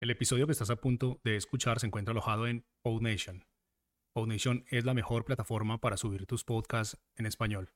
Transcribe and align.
El 0.00 0.08
episodio 0.08 0.46
que 0.46 0.52
estás 0.52 0.70
a 0.70 0.76
punto 0.76 1.20
de 1.24 1.36
escuchar 1.36 1.78
se 1.78 1.86
encuentra 1.86 2.12
alojado 2.12 2.46
en 2.46 2.64
PodNation. 2.80 3.44
PodNation 4.14 4.64
es 4.70 4.86
la 4.86 4.94
mejor 4.94 5.26
plataforma 5.26 5.78
para 5.78 5.98
subir 5.98 6.24
tus 6.24 6.42
podcasts 6.42 6.96
en 7.16 7.26
español. 7.26 7.74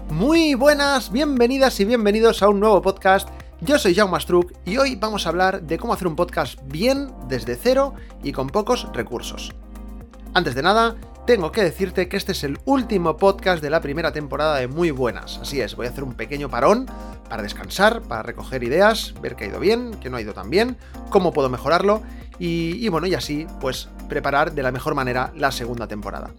Muy 0.08 0.54
buenas, 0.54 1.12
bienvenidas 1.12 1.78
y 1.80 1.84
bienvenidos 1.84 2.42
a 2.42 2.48
un 2.48 2.60
nuevo 2.60 2.80
podcast 2.80 3.37
yo 3.60 3.78
soy 3.78 3.94
Jaume 3.94 4.20
Struck 4.20 4.52
y 4.64 4.76
hoy 4.76 4.96
vamos 4.96 5.26
a 5.26 5.30
hablar 5.30 5.62
de 5.62 5.78
cómo 5.78 5.92
hacer 5.92 6.06
un 6.06 6.16
podcast 6.16 6.58
bien 6.66 7.12
desde 7.28 7.56
cero 7.56 7.94
y 8.22 8.32
con 8.32 8.48
pocos 8.48 8.86
recursos. 8.92 9.52
Antes 10.34 10.54
de 10.54 10.62
nada, 10.62 10.96
tengo 11.28 11.52
que 11.52 11.62
decirte 11.62 12.08
que 12.08 12.16
este 12.16 12.32
es 12.32 12.42
el 12.42 12.58
último 12.64 13.18
podcast 13.18 13.62
de 13.62 13.68
la 13.68 13.82
primera 13.82 14.12
temporada 14.12 14.56
de 14.56 14.66
Muy 14.66 14.90
Buenas. 14.90 15.38
Así 15.42 15.60
es, 15.60 15.76
voy 15.76 15.86
a 15.86 15.90
hacer 15.90 16.02
un 16.02 16.14
pequeño 16.14 16.48
parón 16.48 16.86
para 17.28 17.42
descansar, 17.42 18.00
para 18.00 18.22
recoger 18.22 18.62
ideas, 18.62 19.12
ver 19.20 19.36
qué 19.36 19.44
ha 19.44 19.48
ido 19.48 19.60
bien, 19.60 19.90
qué 20.00 20.08
no 20.08 20.16
ha 20.16 20.22
ido 20.22 20.32
tan 20.32 20.48
bien, 20.48 20.78
cómo 21.10 21.34
puedo 21.34 21.50
mejorarlo 21.50 22.00
y, 22.38 22.88
bueno, 22.88 23.06
y 23.06 23.14
así 23.14 23.46
pues 23.60 23.90
preparar 24.08 24.52
de 24.52 24.62
la 24.62 24.72
mejor 24.72 24.94
manera 24.94 25.30
la 25.36 25.52
segunda 25.52 25.86
temporada. 25.86 26.30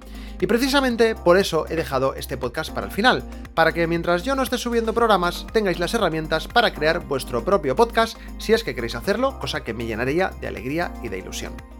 Y 0.42 0.48
precisamente 0.48 1.14
por 1.14 1.38
eso 1.38 1.68
he 1.70 1.76
dejado 1.76 2.16
este 2.16 2.38
podcast 2.38 2.74
para 2.74 2.88
el 2.88 2.92
final, 2.92 3.24
para 3.54 3.74
que 3.74 3.86
mientras 3.86 4.24
yo 4.24 4.34
no 4.34 4.42
esté 4.42 4.58
subiendo 4.58 4.96
programas 4.96 5.46
tengáis 5.54 5.78
las 5.78 5.94
herramientas 5.94 6.48
para 6.48 6.74
crear 6.74 7.02
vuestro 7.02 7.46
propio 7.46 7.76
podcast 7.76 8.18
si 8.40 8.54
es 8.54 8.64
que 8.64 8.74
queréis 8.74 8.96
hacerlo, 8.96 9.38
cosa 9.38 9.64
que 9.64 9.76
me 9.76 9.86
llenaría 9.86 10.32
de 10.42 10.48
alegría 10.48 10.92
y 11.04 11.10
de 11.10 11.20
ilusión. 11.20 11.79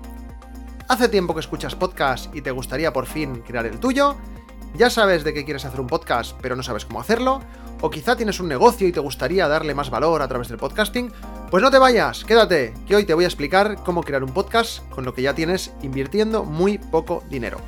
¿Hace 0.90 1.08
tiempo 1.08 1.36
que 1.36 1.40
escuchas 1.42 1.76
podcast 1.76 2.36
y 2.36 2.42
te 2.42 2.50
gustaría 2.50 2.92
por 2.92 3.06
fin 3.06 3.44
crear 3.46 3.68
el 3.68 3.80
tuyo? 3.80 4.16
¿Ya 4.74 4.90
sabes 4.90 5.24
de 5.24 5.36
qué 5.36 5.46
quieres 5.46 5.64
hacer 5.64 5.80
un 5.80 5.86
podcast 5.86 6.36
pero 6.42 6.56
no 6.56 6.64
sabes 6.64 6.86
cómo 6.86 7.00
hacerlo? 7.00 7.44
¿O 7.80 7.92
quizá 7.92 8.16
tienes 8.16 8.40
un 8.40 8.48
negocio 8.48 8.88
y 8.88 8.92
te 8.92 9.00
gustaría 9.00 9.48
darle 9.48 9.76
más 9.76 9.92
valor 9.92 10.24
a 10.24 10.28
través 10.28 10.48
del 10.48 10.58
podcasting? 10.58 11.12
Pues 11.52 11.62
no 11.62 11.70
te 11.70 11.78
vayas, 11.78 12.26
quédate, 12.26 12.74
que 12.88 12.96
hoy 12.96 13.06
te 13.06 13.14
voy 13.14 13.26
a 13.26 13.28
explicar 13.28 13.84
cómo 13.86 14.02
crear 14.02 14.24
un 14.24 14.34
podcast 14.34 14.80
con 14.90 15.06
lo 15.06 15.14
que 15.14 15.22
ya 15.22 15.36
tienes 15.36 15.72
invirtiendo 15.84 16.44
muy 16.44 16.80
poco 16.80 17.24
dinero. 17.30 17.60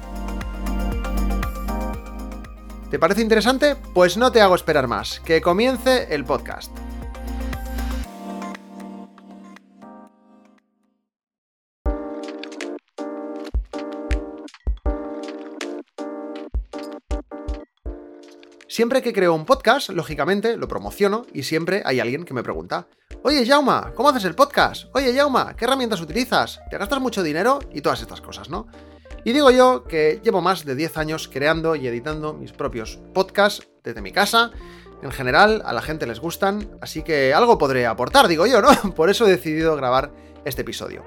¿Te 2.89 2.97
parece 2.97 3.21
interesante? 3.21 3.75
Pues 3.93 4.17
no 4.17 4.31
te 4.31 4.41
hago 4.41 4.55
esperar 4.55 4.87
más, 4.87 5.19
que 5.19 5.41
comience 5.41 6.07
el 6.09 6.25
podcast. 6.25 6.75
Siempre 18.71 19.01
que 19.01 19.11
creo 19.11 19.33
un 19.33 19.43
podcast, 19.43 19.89
lógicamente 19.89 20.55
lo 20.55 20.69
promociono 20.69 21.25
y 21.33 21.43
siempre 21.43 21.81
hay 21.83 21.99
alguien 21.99 22.23
que 22.23 22.33
me 22.33 22.41
pregunta, 22.41 22.87
Oye, 23.21 23.45
Jauma, 23.45 23.91
¿cómo 23.93 24.07
haces 24.07 24.23
el 24.23 24.33
podcast? 24.33 24.85
Oye, 24.95 25.13
Jauma, 25.13 25.57
¿qué 25.57 25.65
herramientas 25.65 25.99
utilizas? 25.99 26.61
¿Te 26.69 26.77
gastas 26.77 27.01
mucho 27.01 27.21
dinero? 27.21 27.59
Y 27.73 27.81
todas 27.81 28.01
estas 28.01 28.21
cosas, 28.21 28.49
¿no? 28.49 28.67
Y 29.25 29.33
digo 29.33 29.51
yo 29.51 29.83
que 29.83 30.21
llevo 30.23 30.39
más 30.39 30.63
de 30.63 30.75
10 30.75 30.97
años 30.99 31.27
creando 31.27 31.75
y 31.75 31.85
editando 31.85 32.33
mis 32.33 32.53
propios 32.53 33.01
podcasts 33.13 33.67
desde 33.83 34.01
mi 34.01 34.13
casa. 34.13 34.51
En 35.03 35.11
general, 35.11 35.61
a 35.65 35.73
la 35.73 35.81
gente 35.81 36.07
les 36.07 36.21
gustan, 36.21 36.69
así 36.79 37.03
que 37.03 37.33
algo 37.33 37.57
podré 37.57 37.85
aportar, 37.85 38.29
digo 38.29 38.47
yo, 38.47 38.61
¿no? 38.61 38.69
Por 38.95 39.09
eso 39.09 39.27
he 39.27 39.31
decidido 39.31 39.75
grabar 39.75 40.13
este 40.45 40.61
episodio. 40.61 41.03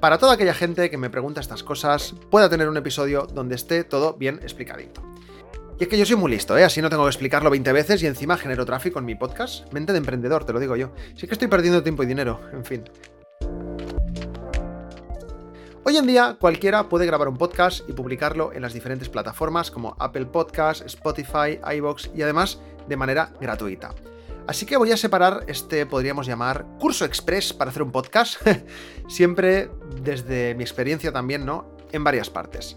Para 0.00 0.18
toda 0.18 0.34
aquella 0.34 0.52
gente 0.52 0.90
que 0.90 0.98
me 0.98 1.10
pregunta 1.10 1.40
estas 1.40 1.62
cosas, 1.62 2.16
pueda 2.28 2.48
tener 2.50 2.68
un 2.68 2.76
episodio 2.76 3.28
donde 3.32 3.54
esté 3.54 3.84
todo 3.84 4.14
bien 4.14 4.40
explicadito. 4.42 5.13
Y 5.78 5.82
es 5.84 5.88
que 5.88 5.98
yo 5.98 6.06
soy 6.06 6.14
muy 6.14 6.30
listo, 6.30 6.56
¿eh? 6.56 6.62
Así 6.62 6.80
no 6.80 6.88
tengo 6.88 7.02
que 7.02 7.08
explicarlo 7.08 7.50
20 7.50 7.72
veces 7.72 8.02
y 8.02 8.06
encima 8.06 8.36
genero 8.36 8.64
tráfico 8.64 9.00
en 9.00 9.04
mi 9.04 9.16
podcast. 9.16 9.72
Mente 9.72 9.92
de 9.92 9.98
emprendedor, 9.98 10.44
te 10.44 10.52
lo 10.52 10.60
digo 10.60 10.76
yo. 10.76 10.92
Sí 11.16 11.26
que 11.26 11.32
estoy 11.32 11.48
perdiendo 11.48 11.82
tiempo 11.82 12.04
y 12.04 12.06
dinero, 12.06 12.40
en 12.52 12.64
fin. 12.64 12.84
Hoy 15.82 15.96
en 15.96 16.06
día 16.06 16.36
cualquiera 16.38 16.88
puede 16.88 17.06
grabar 17.06 17.28
un 17.28 17.36
podcast 17.36 17.88
y 17.88 17.92
publicarlo 17.92 18.52
en 18.52 18.62
las 18.62 18.72
diferentes 18.72 19.08
plataformas 19.08 19.70
como 19.70 19.96
Apple 19.98 20.26
Podcasts, 20.26 20.84
Spotify, 20.86 21.58
iBox 21.76 22.10
y 22.14 22.22
además 22.22 22.60
de 22.88 22.96
manera 22.96 23.32
gratuita. 23.40 23.94
Así 24.46 24.66
que 24.66 24.76
voy 24.76 24.92
a 24.92 24.96
separar 24.96 25.44
este, 25.48 25.86
podríamos 25.86 26.26
llamar, 26.26 26.66
curso 26.78 27.04
express 27.04 27.52
para 27.52 27.70
hacer 27.70 27.82
un 27.82 27.90
podcast, 27.90 28.40
siempre 29.08 29.70
desde 30.02 30.54
mi 30.54 30.62
experiencia 30.62 31.12
también, 31.12 31.44
¿no? 31.44 31.76
En 31.92 32.04
varias 32.04 32.30
partes. 32.30 32.76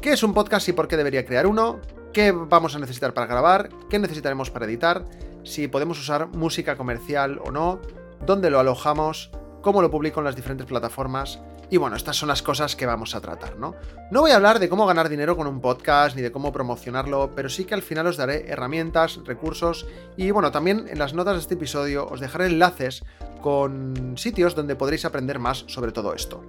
¿Qué 0.00 0.12
es 0.12 0.22
un 0.22 0.34
podcast 0.34 0.68
y 0.68 0.72
por 0.72 0.88
qué 0.88 0.96
debería 0.96 1.24
crear 1.24 1.46
uno? 1.46 1.80
¿Qué 2.12 2.30
vamos 2.30 2.76
a 2.76 2.78
necesitar 2.78 3.12
para 3.12 3.26
grabar? 3.26 3.70
¿Qué 3.90 3.98
necesitaremos 3.98 4.50
para 4.50 4.66
editar? 4.66 5.04
Si 5.42 5.68
podemos 5.68 5.98
usar 5.98 6.28
música 6.28 6.76
comercial 6.76 7.40
o 7.44 7.50
no, 7.50 7.80
dónde 8.24 8.50
lo 8.50 8.60
alojamos, 8.60 9.30
cómo 9.62 9.82
lo 9.82 9.90
publico 9.90 10.20
en 10.20 10.24
las 10.24 10.36
diferentes 10.36 10.66
plataformas. 10.66 11.40
Y 11.70 11.78
bueno, 11.78 11.96
estas 11.96 12.16
son 12.16 12.28
las 12.28 12.42
cosas 12.42 12.76
que 12.76 12.86
vamos 12.86 13.16
a 13.16 13.20
tratar, 13.20 13.58
¿no? 13.58 13.74
No 14.12 14.20
voy 14.20 14.30
a 14.30 14.36
hablar 14.36 14.60
de 14.60 14.68
cómo 14.68 14.86
ganar 14.86 15.08
dinero 15.08 15.36
con 15.36 15.48
un 15.48 15.60
podcast 15.60 16.14
ni 16.14 16.22
de 16.22 16.30
cómo 16.30 16.52
promocionarlo, 16.52 17.32
pero 17.34 17.48
sí 17.48 17.64
que 17.64 17.74
al 17.74 17.82
final 17.82 18.06
os 18.06 18.16
daré 18.16 18.48
herramientas, 18.48 19.18
recursos 19.24 19.86
y 20.16 20.30
bueno, 20.30 20.52
también 20.52 20.86
en 20.88 21.00
las 21.00 21.14
notas 21.14 21.34
de 21.34 21.40
este 21.40 21.54
episodio 21.54 22.06
os 22.06 22.20
dejaré 22.20 22.46
enlaces 22.46 23.02
con 23.40 24.14
sitios 24.16 24.54
donde 24.54 24.76
podréis 24.76 25.04
aprender 25.04 25.40
más 25.40 25.64
sobre 25.66 25.90
todo 25.90 26.14
esto. 26.14 26.44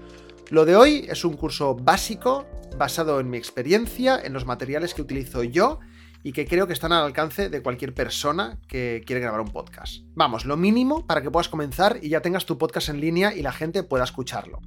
Lo 0.50 0.63
de 0.63 0.78
hoy 0.78 1.06
es 1.09 1.25
un 1.25 1.35
curso 1.35 1.75
básico 1.75 2.46
basado 2.78 3.19
en 3.19 3.30
mi 3.30 3.38
experiencia, 3.38 4.18
en 4.24 4.31
los 4.31 4.46
materiales 4.46 4.94
que 4.94 5.02
utilizo 5.02 5.44
yo 5.44 5.80
y 6.24 6.31
que 6.31 6.46
creo 6.46 6.68
que 6.68 6.74
están 6.74 6.94
al 6.94 7.03
alcance 7.03 7.50
de 7.50 7.62
cualquier 7.62 7.94
persona 7.94 8.57
que 8.69 9.03
quiere 9.06 9.22
grabar 9.22 9.41
un 9.41 9.50
podcast. 9.50 10.03
Vamos, 10.16 10.46
lo 10.46 10.56
mínimo 10.56 11.06
para 11.06 11.22
que 11.22 11.30
puedas 11.30 11.50
comenzar 11.50 12.00
y 12.02 12.09
ya 12.09 12.22
tengas 12.22 12.46
tu 12.46 12.57
podcast 12.57 12.88
en 12.88 13.02
línea 13.02 13.34
y 13.36 13.41
la 13.41 13.52
gente 13.52 13.84
pueda 13.84 14.06
escucharlo. 14.06 14.62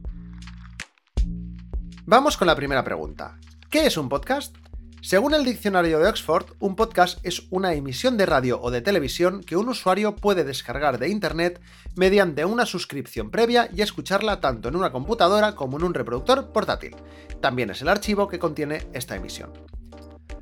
Vamos 2.05 2.37
con 2.37 2.47
la 2.47 2.57
primera 2.57 2.85
pregunta. 2.85 3.39
¿Qué 3.71 3.87
es 3.87 3.97
un 3.97 4.11
podcast? 4.11 4.55
Según 5.03 5.33
el 5.33 5.45
diccionario 5.45 5.99
de 5.99 6.09
Oxford, 6.09 6.53
un 6.59 6.77
podcast 6.77 7.25
es 7.25 7.45
una 7.49 7.73
emisión 7.73 8.19
de 8.19 8.27
radio 8.27 8.61
o 8.61 8.71
de 8.71 8.83
televisión 8.83 9.43
que 9.43 9.57
un 9.57 9.71
usuario 9.71 10.15
puede 10.15 10.45
descargar 10.45 10.99
de 10.99 11.09
Internet 11.09 11.59
mediante 11.97 12.45
una 12.45 12.67
suscripción 12.67 13.31
previa 13.31 13.71
y 13.75 13.81
escucharla 13.81 14.41
tanto 14.41 14.69
en 14.69 14.77
una 14.77 14.93
computadora 14.93 15.55
como 15.55 15.79
en 15.79 15.85
un 15.85 15.95
reproductor 15.95 16.53
portátil. 16.53 16.95
También 17.41 17.71
es 17.71 17.81
el 17.81 17.89
archivo 17.89 18.29
que 18.29 18.39
contiene 18.39 18.89
esta 18.93 19.17
emisión. 19.17 19.53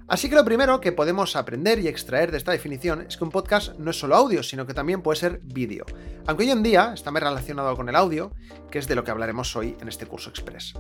Así 0.09 0.31
que 0.31 0.35
lo 0.37 0.45
primero 0.45 0.81
que 0.81 0.91
podemos 0.91 1.37
aprender 1.37 1.79
y 1.81 1.87
extraer 1.87 2.31
de 2.31 2.39
esta 2.39 2.53
definición 2.53 3.03
es 3.03 3.19
que 3.19 3.25
un 3.25 3.31
podcast 3.31 3.75
no 3.79 3.91
es 3.91 3.99
solo 3.99 4.17
audio, 4.17 4.43
sino 4.43 4.67
que 4.67 4.73
también 4.73 5.03
puede 5.03 5.21
ser 5.21 5.41
vídeo. 5.45 5.85
Aunque 6.27 6.45
hoy 6.45 6.51
en 6.51 6.63
día 6.63 6.93
está 6.95 7.11
más 7.11 7.23
relacionado 7.23 7.77
con 7.77 7.91
el 7.91 7.95
audio, 7.95 8.33
que 8.71 8.79
es 8.79 8.89
de 8.89 8.95
lo 8.95 9.05
que 9.05 9.11
hablaremos 9.11 9.55
hoy 9.55 9.77
en 9.83 9.89
este 9.89 10.07
curso 10.07 10.31
express. 10.31 10.73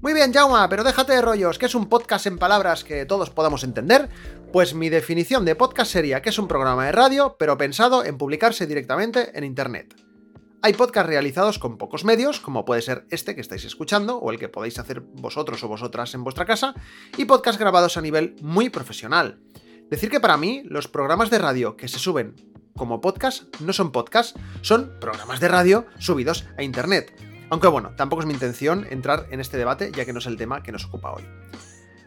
Muy 0.00 0.14
bien, 0.14 0.32
Jauma, 0.32 0.68
pero 0.68 0.84
déjate 0.84 1.14
de 1.14 1.20
rollos, 1.20 1.58
¿qué 1.58 1.66
es 1.66 1.74
un 1.74 1.88
podcast 1.88 2.26
en 2.26 2.38
palabras 2.38 2.84
que 2.84 3.04
todos 3.06 3.30
podamos 3.30 3.64
entender? 3.64 4.08
Pues 4.52 4.72
mi 4.72 4.88
definición 4.88 5.44
de 5.44 5.56
podcast 5.56 5.90
sería 5.90 6.22
que 6.22 6.30
es 6.30 6.38
un 6.38 6.46
programa 6.46 6.86
de 6.86 6.92
radio, 6.92 7.34
pero 7.38 7.58
pensado 7.58 8.04
en 8.04 8.18
publicarse 8.18 8.68
directamente 8.68 9.36
en 9.36 9.42
Internet. 9.42 10.09
Hay 10.62 10.74
podcasts 10.74 11.08
realizados 11.08 11.58
con 11.58 11.78
pocos 11.78 12.04
medios, 12.04 12.38
como 12.38 12.66
puede 12.66 12.82
ser 12.82 13.06
este 13.08 13.34
que 13.34 13.40
estáis 13.40 13.64
escuchando, 13.64 14.18
o 14.18 14.30
el 14.30 14.38
que 14.38 14.50
podéis 14.50 14.78
hacer 14.78 15.00
vosotros 15.00 15.64
o 15.64 15.68
vosotras 15.68 16.12
en 16.12 16.22
vuestra 16.22 16.44
casa, 16.44 16.74
y 17.16 17.24
podcasts 17.24 17.58
grabados 17.58 17.96
a 17.96 18.02
nivel 18.02 18.36
muy 18.42 18.68
profesional. 18.68 19.40
Decir 19.88 20.10
que 20.10 20.20
para 20.20 20.36
mí 20.36 20.62
los 20.66 20.86
programas 20.86 21.30
de 21.30 21.38
radio 21.38 21.78
que 21.78 21.88
se 21.88 21.98
suben 21.98 22.36
como 22.76 23.00
podcast 23.00 23.44
no 23.60 23.72
son 23.72 23.90
podcasts, 23.90 24.38
son 24.60 24.92
programas 25.00 25.40
de 25.40 25.48
radio 25.48 25.86
subidos 25.98 26.46
a 26.58 26.62
Internet. 26.62 27.14
Aunque 27.48 27.68
bueno, 27.68 27.92
tampoco 27.96 28.20
es 28.20 28.26
mi 28.26 28.34
intención 28.34 28.86
entrar 28.90 29.28
en 29.30 29.40
este 29.40 29.56
debate 29.56 29.90
ya 29.96 30.04
que 30.04 30.12
no 30.12 30.18
es 30.18 30.26
el 30.26 30.36
tema 30.36 30.62
que 30.62 30.72
nos 30.72 30.84
ocupa 30.84 31.12
hoy. 31.12 31.22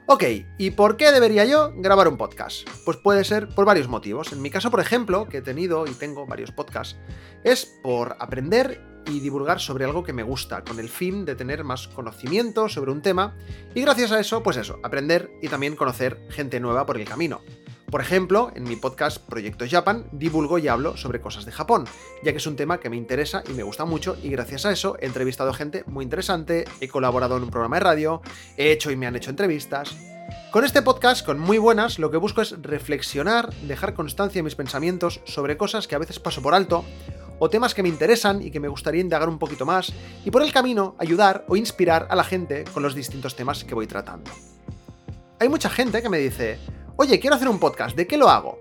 Ok, 0.06 0.24
¿y 0.58 0.72
por 0.72 0.98
qué 0.98 1.14
debería 1.14 1.46
yo 1.46 1.72
grabar 1.78 2.10
un 2.10 2.18
podcast? 2.18 2.70
Pues 2.84 2.98
puede 2.98 3.24
ser 3.24 3.48
por 3.48 3.64
varios 3.64 3.88
motivos. 3.88 4.34
En 4.34 4.42
mi 4.42 4.50
caso, 4.50 4.70
por 4.70 4.82
ejemplo, 4.82 5.30
que 5.30 5.38
he 5.38 5.42
tenido 5.42 5.88
y 5.88 5.92
tengo 5.92 6.26
varios 6.26 6.52
podcasts, 6.52 6.98
es 7.46 7.66
por 7.82 8.18
aprender 8.20 8.82
y 9.08 9.22
divulgar 9.22 9.62
sobre 9.62 9.86
algo 9.86 10.04
que 10.04 10.12
me 10.12 10.24
gusta, 10.24 10.66
con 10.66 10.80
el 10.80 10.90
fin 10.90 11.24
de 11.24 11.36
tener 11.36 11.64
más 11.64 11.88
conocimiento 11.88 12.68
sobre 12.68 12.92
un 12.92 13.02
tema 13.02 13.38
y 13.74 13.82
gracias 13.82 14.12
a 14.12 14.20
eso, 14.20 14.44
pues 14.44 14.58
eso, 14.58 14.80
aprender 14.84 15.32
y 15.42 15.48
también 15.48 15.78
conocer 15.78 16.20
gente 16.30 16.60
nueva 16.60 16.86
por 16.86 16.98
el 16.98 17.08
camino. 17.08 17.42
Por 17.94 18.02
ejemplo, 18.02 18.52
en 18.56 18.64
mi 18.64 18.76
podcast 18.76 19.20
Proyecto 19.20 19.66
Japan 19.70 20.06
divulgo 20.12 20.58
y 20.58 20.68
hablo 20.68 20.98
sobre 20.98 21.22
cosas 21.22 21.46
de 21.46 21.52
Japón, 21.52 21.86
ya 22.24 22.32
que 22.32 22.40
es 22.40 22.48
un 22.48 22.56
tema 22.56 22.80
que 22.80 22.90
me 22.90 22.98
interesa 22.98 23.44
y 23.48 23.54
me 23.54 23.62
gusta 23.62 23.86
mucho 23.86 24.18
y 24.24 24.30
gracias 24.30 24.66
a 24.66 24.72
eso 24.72 24.98
he 25.00 25.06
entrevistado 25.06 25.52
a 25.52 25.54
gente 25.54 25.84
muy 25.86 26.04
interesante, 26.04 26.66
he 26.82 26.88
colaborado 26.88 27.38
en 27.38 27.44
un 27.44 27.52
programa 27.52 27.76
de 27.76 27.82
radio, 27.82 28.24
he 28.58 28.72
hecho 28.72 28.90
y 28.90 28.96
me 28.96 29.06
han 29.06 29.16
hecho 29.16 29.30
entrevistas. 29.30 29.96
Con 30.50 30.66
este 30.66 30.82
podcast, 30.82 31.24
con 31.24 31.38
muy 31.38 31.60
buenas, 31.60 32.00
lo 32.00 32.10
que 32.10 32.18
busco 32.18 32.42
es 32.42 32.60
reflexionar, 32.64 33.54
dejar 33.68 33.94
constancia 33.94 34.40
en 34.40 34.46
mis 34.46 34.56
pensamientos 34.56 35.22
sobre 35.26 35.56
cosas 35.56 35.88
que 35.88 35.94
a 35.94 36.00
veces 36.00 36.18
paso 36.18 36.42
por 36.42 36.56
alto 36.56 36.84
o 37.38 37.52
temas 37.52 37.76
que 37.76 37.84
me 37.84 37.90
interesan 37.90 38.42
y 38.42 38.50
que 38.50 38.60
me 38.60 38.70
gustaría 38.70 39.02
indagar 39.02 39.30
un 39.30 39.38
poquito 39.38 39.68
más, 39.68 39.94
y 40.26 40.32
por 40.32 40.42
el 40.42 40.52
camino 40.52 40.96
ayudar 40.98 41.46
o 41.48 41.56
inspirar 41.58 42.08
a 42.10 42.16
la 42.16 42.24
gente 42.24 42.64
con 42.74 42.82
los 42.82 42.96
distintos 42.96 43.36
temas 43.36 43.64
que 43.64 43.76
voy 43.76 43.86
tratando. 43.86 44.32
Hay 45.40 45.48
mucha 45.48 45.70
gente 45.70 46.02
que 46.02 46.10
me 46.10 46.18
dice, 46.18 46.58
oye, 46.96 47.20
quiero 47.20 47.36
hacer 47.36 47.48
un 47.48 47.60
podcast, 47.60 47.96
¿de 47.96 48.08
qué 48.08 48.18
lo 48.18 48.30
hago? 48.30 48.60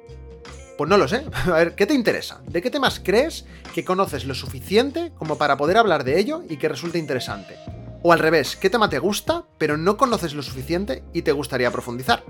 Pues 0.78 0.88
no 0.88 0.96
lo 0.96 1.06
sé. 1.08 1.24
A 1.46 1.50
ver, 1.50 1.74
¿qué 1.74 1.86
te 1.86 1.94
interesa? 1.94 2.40
¿De 2.46 2.62
qué 2.62 2.70
temas 2.70 3.00
crees 3.02 3.46
que 3.74 3.84
conoces 3.84 4.24
lo 4.24 4.34
suficiente 4.34 5.12
como 5.16 5.38
para 5.38 5.56
poder 5.56 5.76
hablar 5.76 6.04
de 6.04 6.18
ello 6.18 6.42
y 6.48 6.56
que 6.56 6.68
resulte 6.68 6.98
interesante? 6.98 7.56
O 8.02 8.12
al 8.12 8.18
revés, 8.18 8.56
¿qué 8.56 8.68
tema 8.68 8.88
te 8.88 8.98
gusta, 8.98 9.44
pero 9.58 9.76
no 9.76 9.96
conoces 9.96 10.34
lo 10.34 10.42
suficiente 10.42 11.04
y 11.12 11.22
te 11.22 11.32
gustaría 11.32 11.70
profundizar? 11.70 12.24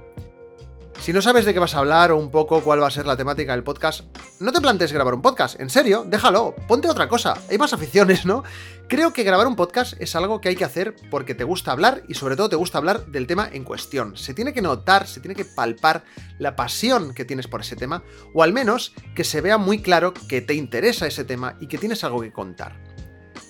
Si 1.00 1.12
no 1.12 1.21
sabes 1.21 1.44
de 1.44 1.53
qué 1.53 1.59
vas 1.59 1.75
a 1.75 1.79
hablar 1.79 2.12
o 2.12 2.17
un 2.17 2.31
poco 2.31 2.62
cuál 2.62 2.81
va 2.81 2.87
a 2.87 2.91
ser 2.91 3.06
la 3.06 3.17
temática 3.17 3.53
del 3.53 3.65
podcast, 3.65 4.03
no 4.39 4.53
te 4.53 4.61
plantees 4.61 4.93
grabar 4.93 5.15
un 5.15 5.23
podcast, 5.23 5.59
en 5.61 5.69
serio, 5.69 6.05
déjalo, 6.06 6.55
ponte 6.69 6.89
otra 6.89 7.09
cosa, 7.09 7.35
hay 7.50 7.59
más 7.59 7.73
aficiones, 7.73 8.25
¿no? 8.25 8.44
Creo 8.89 9.12
que 9.12 9.25
grabar 9.25 9.49
un 9.49 9.56
podcast 9.56 9.94
es 10.00 10.15
algo 10.15 10.41
que 10.41 10.50
hay 10.50 10.55
que 10.55 10.65
hacer 10.65 10.94
porque 11.11 11.35
te 11.35 11.43
gusta 11.43 11.73
hablar 11.73 12.03
y 12.09 12.15
sobre 12.15 12.37
todo 12.37 12.50
te 12.50 12.56
gusta 12.56 12.79
hablar 12.79 13.06
del 13.06 13.27
tema 13.27 13.49
en 13.53 13.65
cuestión. 13.65 14.17
Se 14.17 14.33
tiene 14.33 14.53
que 14.53 14.62
notar, 14.62 15.09
se 15.09 15.19
tiene 15.21 15.35
que 15.35 15.44
palpar 15.44 16.05
la 16.39 16.55
pasión 16.55 17.15
que 17.15 17.25
tienes 17.25 17.49
por 17.49 17.62
ese 17.62 17.75
tema, 17.75 18.05
o 18.33 18.44
al 18.44 18.53
menos 18.53 18.94
que 19.17 19.25
se 19.25 19.41
vea 19.41 19.59
muy 19.59 19.83
claro 19.83 20.15
que 20.15 20.41
te 20.41 20.55
interesa 20.55 21.06
ese 21.06 21.25
tema 21.25 21.56
y 21.59 21.67
que 21.67 21.79
tienes 21.79 22.05
algo 22.05 22.21
que 22.21 22.33
contar. 22.33 22.81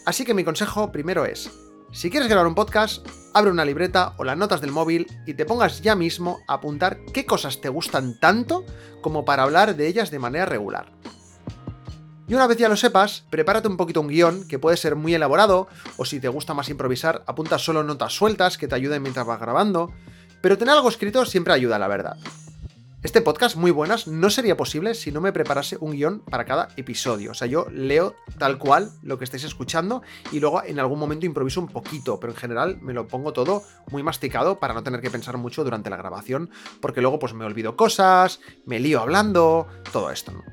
Así 0.06 0.24
que 0.24 0.34
mi 0.34 0.44
consejo 0.44 0.90
primero 0.90 1.26
es, 1.26 1.50
si 1.92 2.08
quieres 2.08 2.28
grabar 2.28 2.46
un 2.46 2.54
podcast, 2.54 3.06
abre 3.34 3.50
una 3.50 3.66
libreta 3.66 4.14
o 4.16 4.24
las 4.24 4.38
notas 4.38 4.62
del 4.62 4.72
móvil 4.72 5.06
y 5.26 5.34
te 5.34 5.44
pongas 5.44 5.82
ya 5.82 5.94
mismo 5.94 6.40
a 6.48 6.54
apuntar 6.54 6.98
qué 7.12 7.26
cosas 7.26 7.60
te 7.60 7.68
gustan 7.68 8.18
tanto 8.18 8.64
como 9.02 9.26
para 9.26 9.42
hablar 9.42 9.76
de 9.76 9.86
ellas 9.86 10.10
de 10.10 10.18
manera 10.18 10.46
regular. 10.46 10.86
Y 12.26 12.34
una 12.34 12.46
vez 12.46 12.56
ya 12.56 12.70
lo 12.70 12.76
sepas, 12.76 13.24
prepárate 13.28 13.68
un 13.68 13.76
poquito 13.76 14.00
un 14.00 14.08
guion 14.08 14.48
que 14.48 14.58
puede 14.58 14.78
ser 14.78 14.96
muy 14.96 15.12
elaborado, 15.12 15.68
o 15.98 16.06
si 16.06 16.18
te 16.18 16.28
gusta 16.28 16.54
más 16.54 16.70
improvisar, 16.70 17.24
apunta 17.26 17.58
solo 17.58 17.82
notas 17.82 18.14
sueltas 18.14 18.56
que 18.56 18.68
te 18.68 18.74
ayuden 18.74 19.02
mientras 19.02 19.26
vas 19.26 19.38
grabando, 19.38 19.92
pero 20.40 20.56
tener 20.56 20.74
algo 20.74 20.88
escrito 20.88 21.26
siempre 21.26 21.52
ayuda, 21.52 21.78
la 21.78 21.88
verdad. 21.88 22.16
Este 23.02 23.20
podcast, 23.20 23.56
muy 23.56 23.72
buenas, 23.72 24.06
no 24.06 24.30
sería 24.30 24.56
posible 24.56 24.94
si 24.94 25.10
no 25.10 25.20
me 25.20 25.32
preparase 25.32 25.76
un 25.80 25.90
guion 25.90 26.20
para 26.20 26.44
cada 26.44 26.68
episodio. 26.76 27.32
O 27.32 27.34
sea, 27.34 27.48
yo 27.48 27.66
leo 27.68 28.14
tal 28.38 28.58
cual 28.58 28.92
lo 29.02 29.18
que 29.18 29.24
estáis 29.24 29.42
escuchando 29.42 30.02
y 30.30 30.38
luego 30.38 30.62
en 30.62 30.78
algún 30.78 31.00
momento 31.00 31.26
improviso 31.26 31.60
un 31.60 31.66
poquito, 31.66 32.20
pero 32.20 32.32
en 32.32 32.38
general 32.38 32.78
me 32.80 32.92
lo 32.92 33.08
pongo 33.08 33.32
todo 33.32 33.64
muy 33.90 34.04
masticado 34.04 34.60
para 34.60 34.72
no 34.72 34.84
tener 34.84 35.00
que 35.00 35.10
pensar 35.10 35.36
mucho 35.36 35.64
durante 35.64 35.90
la 35.90 35.96
grabación, 35.96 36.50
porque 36.80 37.00
luego 37.00 37.18
pues 37.18 37.34
me 37.34 37.44
olvido 37.44 37.74
cosas, 37.74 38.38
me 38.66 38.78
lío 38.78 39.00
hablando, 39.00 39.66
todo 39.90 40.12
esto, 40.12 40.30
¿no? 40.30 40.44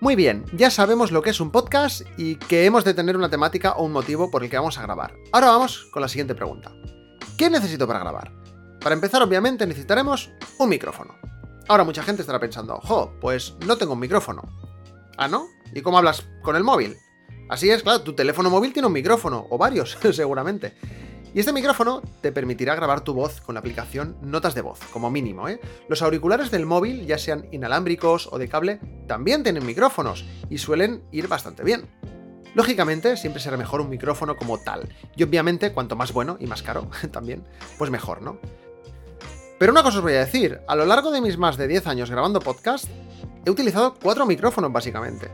Muy 0.00 0.14
bien, 0.14 0.44
ya 0.52 0.70
sabemos 0.70 1.10
lo 1.10 1.22
que 1.22 1.30
es 1.30 1.40
un 1.40 1.50
podcast 1.50 2.02
y 2.16 2.36
que 2.36 2.66
hemos 2.66 2.84
de 2.84 2.94
tener 2.94 3.16
una 3.16 3.30
temática 3.30 3.72
o 3.72 3.84
un 3.84 3.90
motivo 3.90 4.30
por 4.30 4.44
el 4.44 4.50
que 4.50 4.58
vamos 4.58 4.78
a 4.78 4.82
grabar. 4.82 5.12
Ahora 5.32 5.48
vamos 5.48 5.88
con 5.90 6.02
la 6.02 6.08
siguiente 6.08 6.36
pregunta. 6.36 6.72
¿Qué 7.36 7.50
necesito 7.50 7.88
para 7.88 7.98
grabar? 7.98 8.47
Para 8.80 8.94
empezar, 8.94 9.22
obviamente, 9.22 9.66
necesitaremos 9.66 10.30
un 10.58 10.68
micrófono. 10.68 11.14
Ahora 11.68 11.84
mucha 11.84 12.02
gente 12.02 12.22
estará 12.22 12.40
pensando, 12.40 12.80
jo, 12.82 13.12
pues 13.20 13.56
no 13.66 13.76
tengo 13.76 13.92
un 13.92 14.00
micrófono. 14.00 14.42
¿Ah, 15.16 15.28
no? 15.28 15.48
¿Y 15.74 15.82
cómo 15.82 15.98
hablas 15.98 16.24
con 16.42 16.56
el 16.56 16.64
móvil? 16.64 16.96
Así 17.48 17.70
es, 17.70 17.82
claro, 17.82 18.02
tu 18.02 18.14
teléfono 18.14 18.50
móvil 18.50 18.72
tiene 18.72 18.86
un 18.86 18.92
micrófono, 18.92 19.46
o 19.50 19.58
varios, 19.58 19.98
seguramente. 20.12 20.74
Y 21.34 21.40
este 21.40 21.52
micrófono 21.52 22.00
te 22.22 22.32
permitirá 22.32 22.74
grabar 22.74 23.02
tu 23.02 23.12
voz 23.12 23.40
con 23.40 23.54
la 23.54 23.60
aplicación 23.60 24.16
Notas 24.22 24.54
de 24.54 24.62
Voz, 24.62 24.78
como 24.92 25.10
mínimo, 25.10 25.48
¿eh? 25.48 25.60
Los 25.88 26.00
auriculares 26.00 26.50
del 26.50 26.64
móvil, 26.64 27.06
ya 27.06 27.18
sean 27.18 27.46
inalámbricos 27.52 28.28
o 28.32 28.38
de 28.38 28.48
cable, 28.48 28.80
también 29.06 29.42
tienen 29.42 29.66
micrófonos 29.66 30.24
y 30.48 30.58
suelen 30.58 31.02
ir 31.12 31.28
bastante 31.28 31.64
bien. 31.64 31.86
Lógicamente, 32.54 33.16
siempre 33.16 33.42
será 33.42 33.56
mejor 33.56 33.80
un 33.82 33.90
micrófono 33.90 34.36
como 34.36 34.58
tal. 34.58 34.88
Y 35.16 35.22
obviamente, 35.22 35.72
cuanto 35.72 35.96
más 35.96 36.12
bueno 36.12 36.38
y 36.40 36.46
más 36.46 36.62
caro 36.62 36.88
también, 37.12 37.44
pues 37.76 37.90
mejor, 37.90 38.22
¿no? 38.22 38.38
Pero 39.58 39.72
una 39.72 39.82
cosa 39.82 39.98
os 39.98 40.04
voy 40.04 40.12
a 40.12 40.20
decir, 40.20 40.60
a 40.68 40.76
lo 40.76 40.86
largo 40.86 41.10
de 41.10 41.20
mis 41.20 41.36
más 41.36 41.56
de 41.56 41.66
10 41.66 41.88
años 41.88 42.10
grabando 42.10 42.38
podcast, 42.38 42.86
he 43.44 43.50
utilizado 43.50 43.96
cuatro 44.00 44.24
micrófonos 44.24 44.72
básicamente. 44.72 45.28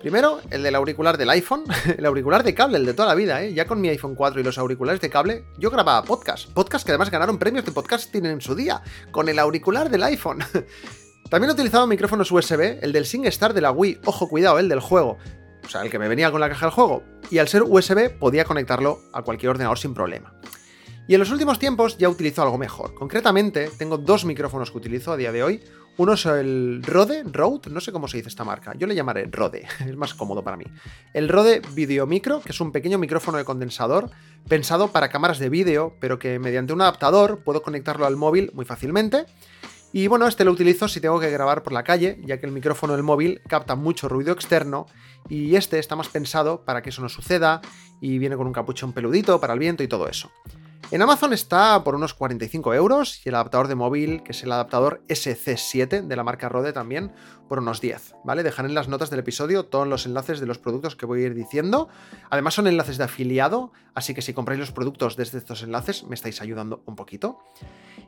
Primero, 0.00 0.40
el 0.48 0.62
del 0.62 0.74
auricular 0.74 1.18
del 1.18 1.28
iPhone, 1.28 1.64
el 1.98 2.06
auricular 2.06 2.42
de 2.42 2.54
cable, 2.54 2.78
el 2.78 2.86
de 2.86 2.94
toda 2.94 3.08
la 3.08 3.14
vida, 3.14 3.42
¿eh? 3.42 3.52
Ya 3.52 3.66
con 3.66 3.82
mi 3.82 3.90
iPhone 3.90 4.14
4 4.14 4.40
y 4.40 4.44
los 4.44 4.56
auriculares 4.56 5.02
de 5.02 5.10
cable, 5.10 5.44
yo 5.58 5.70
grababa 5.70 6.02
podcast. 6.06 6.50
Podcast 6.54 6.86
que 6.86 6.92
además 6.92 7.10
ganaron 7.10 7.38
premios 7.38 7.66
de 7.66 7.72
podcasting 7.72 8.24
en 8.24 8.40
su 8.40 8.54
día, 8.54 8.80
con 9.10 9.28
el 9.28 9.38
auricular 9.38 9.90
del 9.90 10.04
iPhone. 10.04 10.38
También 11.28 11.50
he 11.50 11.52
utilizado 11.52 11.86
micrófonos 11.86 12.32
USB, 12.32 12.78
el 12.82 12.92
del 12.92 13.04
SingStar 13.04 13.52
de 13.52 13.60
la 13.60 13.72
Wii, 13.72 14.00
ojo, 14.06 14.26
cuidado, 14.26 14.58
el 14.58 14.70
del 14.70 14.80
juego. 14.80 15.18
O 15.62 15.68
sea, 15.68 15.82
el 15.82 15.90
que 15.90 15.98
me 15.98 16.08
venía 16.08 16.30
con 16.30 16.40
la 16.40 16.48
caja 16.48 16.64
del 16.64 16.74
juego. 16.74 17.02
Y 17.30 17.36
al 17.36 17.48
ser 17.48 17.62
USB 17.62 18.18
podía 18.18 18.46
conectarlo 18.46 19.02
a 19.12 19.20
cualquier 19.20 19.50
ordenador 19.50 19.78
sin 19.78 19.92
problema. 19.92 20.32
Y 21.10 21.14
en 21.14 21.18
los 21.18 21.32
últimos 21.32 21.58
tiempos 21.58 21.98
ya 21.98 22.08
utilizo 22.08 22.40
algo 22.40 22.56
mejor. 22.56 22.94
Concretamente, 22.94 23.68
tengo 23.76 23.98
dos 23.98 24.24
micrófonos 24.24 24.70
que 24.70 24.78
utilizo 24.78 25.10
a 25.10 25.16
día 25.16 25.32
de 25.32 25.42
hoy. 25.42 25.60
Uno 25.96 26.12
es 26.12 26.24
el 26.24 26.84
Rode, 26.86 27.24
Rode, 27.24 27.68
no 27.68 27.80
sé 27.80 27.90
cómo 27.90 28.06
se 28.06 28.18
dice 28.18 28.28
esta 28.28 28.44
marca. 28.44 28.74
Yo 28.78 28.86
le 28.86 28.94
llamaré 28.94 29.24
Rode, 29.28 29.66
es 29.80 29.96
más 29.96 30.14
cómodo 30.14 30.44
para 30.44 30.56
mí. 30.56 30.66
El 31.12 31.28
Rode 31.28 31.62
Video 31.72 32.06
Micro, 32.06 32.40
que 32.40 32.52
es 32.52 32.60
un 32.60 32.70
pequeño 32.70 32.96
micrófono 32.96 33.38
de 33.38 33.44
condensador 33.44 34.08
pensado 34.48 34.92
para 34.92 35.08
cámaras 35.08 35.40
de 35.40 35.48
vídeo, 35.48 35.96
pero 35.98 36.20
que 36.20 36.38
mediante 36.38 36.72
un 36.72 36.80
adaptador 36.80 37.42
puedo 37.42 37.60
conectarlo 37.60 38.06
al 38.06 38.14
móvil 38.14 38.52
muy 38.54 38.64
fácilmente. 38.64 39.26
Y 39.92 40.06
bueno, 40.06 40.28
este 40.28 40.44
lo 40.44 40.52
utilizo 40.52 40.86
si 40.86 41.00
tengo 41.00 41.18
que 41.18 41.32
grabar 41.32 41.64
por 41.64 41.72
la 41.72 41.82
calle, 41.82 42.20
ya 42.24 42.38
que 42.38 42.46
el 42.46 42.52
micrófono 42.52 42.92
del 42.92 43.02
móvil 43.02 43.40
capta 43.48 43.74
mucho 43.74 44.08
ruido 44.08 44.32
externo 44.32 44.86
y 45.28 45.56
este 45.56 45.80
está 45.80 45.96
más 45.96 46.08
pensado 46.08 46.64
para 46.64 46.82
que 46.82 46.90
eso 46.90 47.02
no 47.02 47.08
suceda 47.08 47.62
y 48.00 48.18
viene 48.18 48.36
con 48.36 48.46
un 48.46 48.52
capuchón 48.52 48.92
peludito 48.92 49.40
para 49.40 49.54
el 49.54 49.58
viento 49.58 49.82
y 49.82 49.88
todo 49.88 50.06
eso. 50.06 50.30
En 50.92 51.02
Amazon 51.02 51.32
está 51.32 51.84
por 51.84 51.94
unos 51.94 52.14
45 52.14 52.74
euros 52.74 53.24
y 53.24 53.28
el 53.28 53.36
adaptador 53.36 53.68
de 53.68 53.76
móvil, 53.76 54.24
que 54.24 54.32
es 54.32 54.42
el 54.42 54.50
adaptador 54.50 55.04
SC7 55.06 56.02
de 56.02 56.16
la 56.16 56.24
marca 56.24 56.48
Rode 56.48 56.72
también, 56.72 57.12
por 57.48 57.60
unos 57.60 57.80
10, 57.80 58.16
¿vale? 58.24 58.42
Dejaré 58.42 58.68
en 58.68 58.74
las 58.74 58.88
notas 58.88 59.08
del 59.08 59.20
episodio 59.20 59.66
todos 59.66 59.86
los 59.86 60.06
enlaces 60.06 60.40
de 60.40 60.46
los 60.46 60.58
productos 60.58 60.96
que 60.96 61.06
voy 61.06 61.22
a 61.22 61.26
ir 61.26 61.34
diciendo. 61.34 61.88
Además 62.28 62.54
son 62.54 62.66
enlaces 62.66 62.98
de 62.98 63.04
afiliado, 63.04 63.72
así 63.94 64.14
que 64.14 64.22
si 64.22 64.34
compráis 64.34 64.58
los 64.58 64.72
productos 64.72 65.16
desde 65.16 65.38
estos 65.38 65.62
enlaces 65.62 66.02
me 66.04 66.16
estáis 66.16 66.40
ayudando 66.40 66.82
un 66.86 66.96
poquito. 66.96 67.38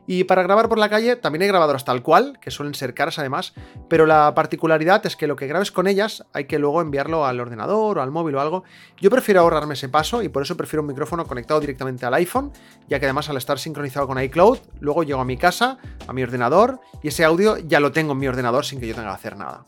Y 0.05 0.25
para 0.25 0.43
grabar 0.43 0.67
por 0.67 0.77
la 0.77 0.89
calle 0.89 1.15
también 1.15 1.43
hay 1.43 1.47
grabadoras 1.47 1.85
tal 1.85 2.03
cual, 2.03 2.37
que 2.41 2.51
suelen 2.51 2.73
ser 2.73 2.93
caras 2.93 3.19
además, 3.19 3.53
pero 3.89 4.05
la 4.05 4.33
particularidad 4.35 5.05
es 5.05 5.15
que 5.15 5.27
lo 5.27 5.35
que 5.35 5.47
grabes 5.47 5.71
con 5.71 5.87
ellas 5.87 6.25
hay 6.33 6.45
que 6.45 6.59
luego 6.59 6.81
enviarlo 6.81 7.25
al 7.25 7.39
ordenador 7.39 7.97
o 7.97 8.01
al 8.01 8.11
móvil 8.11 8.35
o 8.35 8.41
algo. 8.41 8.63
Yo 8.99 9.09
prefiero 9.09 9.41
ahorrarme 9.41 9.75
ese 9.75 9.89
paso 9.89 10.21
y 10.21 10.29
por 10.29 10.43
eso 10.43 10.57
prefiero 10.57 10.81
un 10.81 10.87
micrófono 10.87 11.25
conectado 11.25 11.59
directamente 11.59 12.05
al 12.05 12.13
iPhone, 12.15 12.51
ya 12.87 12.99
que 12.99 13.05
además 13.05 13.29
al 13.29 13.37
estar 13.37 13.59
sincronizado 13.59 14.07
con 14.07 14.21
iCloud, 14.21 14.59
luego 14.79 15.03
llego 15.03 15.21
a 15.21 15.25
mi 15.25 15.37
casa, 15.37 15.77
a 16.07 16.13
mi 16.13 16.23
ordenador 16.23 16.79
y 17.01 17.09
ese 17.09 17.23
audio 17.23 17.57
ya 17.57 17.79
lo 17.79 17.91
tengo 17.91 18.13
en 18.13 18.19
mi 18.19 18.27
ordenador 18.27 18.65
sin 18.65 18.79
que 18.79 18.87
yo 18.87 18.95
tenga 18.95 19.09
que 19.09 19.15
hacer 19.15 19.37
nada. 19.37 19.65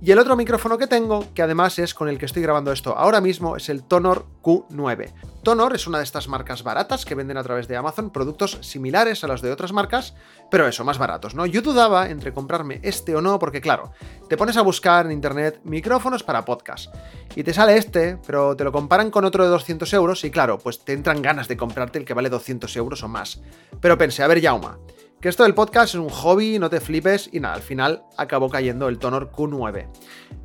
Y 0.00 0.12
el 0.12 0.18
otro 0.20 0.36
micrófono 0.36 0.78
que 0.78 0.86
tengo, 0.86 1.26
que 1.34 1.42
además 1.42 1.76
es 1.80 1.92
con 1.92 2.08
el 2.08 2.18
que 2.18 2.26
estoy 2.26 2.40
grabando 2.40 2.70
esto 2.70 2.96
ahora 2.96 3.20
mismo, 3.20 3.56
es 3.56 3.68
el 3.68 3.82
Tonor 3.82 4.26
Q9. 4.42 5.12
Tonor 5.42 5.74
es 5.74 5.88
una 5.88 5.98
de 5.98 6.04
estas 6.04 6.28
marcas 6.28 6.62
baratas 6.62 7.04
que 7.04 7.16
venden 7.16 7.36
a 7.36 7.42
través 7.42 7.66
de 7.66 7.76
Amazon 7.76 8.10
productos 8.10 8.58
similares 8.60 9.24
a 9.24 9.26
los 9.26 9.42
de 9.42 9.50
otras 9.50 9.72
marcas, 9.72 10.14
pero 10.52 10.68
eso, 10.68 10.84
más 10.84 10.98
baratos, 10.98 11.34
¿no? 11.34 11.46
Yo 11.46 11.62
dudaba 11.62 12.10
entre 12.10 12.32
comprarme 12.32 12.78
este 12.84 13.16
o 13.16 13.20
no, 13.20 13.40
porque 13.40 13.60
claro, 13.60 13.90
te 14.28 14.36
pones 14.36 14.56
a 14.56 14.62
buscar 14.62 15.06
en 15.06 15.12
internet 15.12 15.60
micrófonos 15.64 16.22
para 16.22 16.44
podcast 16.44 16.94
y 17.34 17.42
te 17.42 17.52
sale 17.52 17.76
este, 17.76 18.18
pero 18.24 18.54
te 18.54 18.62
lo 18.62 18.70
comparan 18.70 19.10
con 19.10 19.24
otro 19.24 19.42
de 19.42 19.50
200 19.50 19.92
euros 19.94 20.22
y 20.22 20.30
claro, 20.30 20.58
pues 20.58 20.84
te 20.84 20.92
entran 20.92 21.22
ganas 21.22 21.48
de 21.48 21.56
comprarte 21.56 21.98
el 21.98 22.04
que 22.04 22.14
vale 22.14 22.30
200 22.30 22.76
euros 22.76 23.02
o 23.02 23.08
más. 23.08 23.40
Pero 23.80 23.98
pensé, 23.98 24.22
a 24.22 24.28
ver, 24.28 24.40
Yauma. 24.40 24.78
Que 25.20 25.28
esto 25.28 25.42
del 25.42 25.54
podcast 25.54 25.94
es 25.94 26.00
un 26.00 26.10
hobby, 26.10 26.60
no 26.60 26.70
te 26.70 26.78
flipes 26.78 27.28
y 27.32 27.40
nada, 27.40 27.56
al 27.56 27.62
final 27.62 28.04
acabó 28.16 28.48
cayendo 28.48 28.86
el 28.86 29.00
Tonor 29.00 29.32
Q9. 29.32 29.88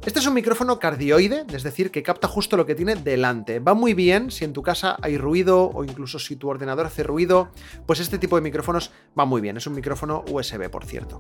Este 0.03 0.17
es 0.17 0.25
un 0.25 0.33
micrófono 0.33 0.79
cardioide, 0.79 1.45
es 1.53 1.61
decir, 1.61 1.91
que 1.91 2.01
capta 2.01 2.27
justo 2.27 2.57
lo 2.57 2.65
que 2.65 2.73
tiene 2.73 2.95
delante. 2.95 3.59
Va 3.59 3.75
muy 3.75 3.93
bien 3.93 4.31
si 4.31 4.45
en 4.45 4.53
tu 4.53 4.63
casa 4.63 4.97
hay 5.03 5.19
ruido 5.19 5.69
o 5.69 5.83
incluso 5.83 6.17
si 6.17 6.37
tu 6.37 6.49
ordenador 6.49 6.87
hace 6.87 7.03
ruido, 7.03 7.51
pues 7.85 7.99
este 7.99 8.17
tipo 8.17 8.35
de 8.35 8.41
micrófonos 8.41 8.89
va 9.17 9.25
muy 9.25 9.41
bien. 9.41 9.57
Es 9.57 9.67
un 9.67 9.75
micrófono 9.75 10.25
USB, 10.31 10.67
por 10.71 10.85
cierto. 10.85 11.19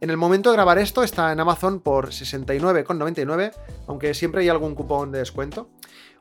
En 0.00 0.10
el 0.10 0.16
momento 0.16 0.50
de 0.50 0.56
grabar 0.56 0.78
esto 0.78 1.04
está 1.04 1.30
en 1.30 1.38
Amazon 1.38 1.78
por 1.78 2.10
69,99, 2.10 3.52
aunque 3.86 4.12
siempre 4.12 4.42
hay 4.42 4.48
algún 4.48 4.74
cupón 4.74 5.12
de 5.12 5.20
descuento. 5.20 5.70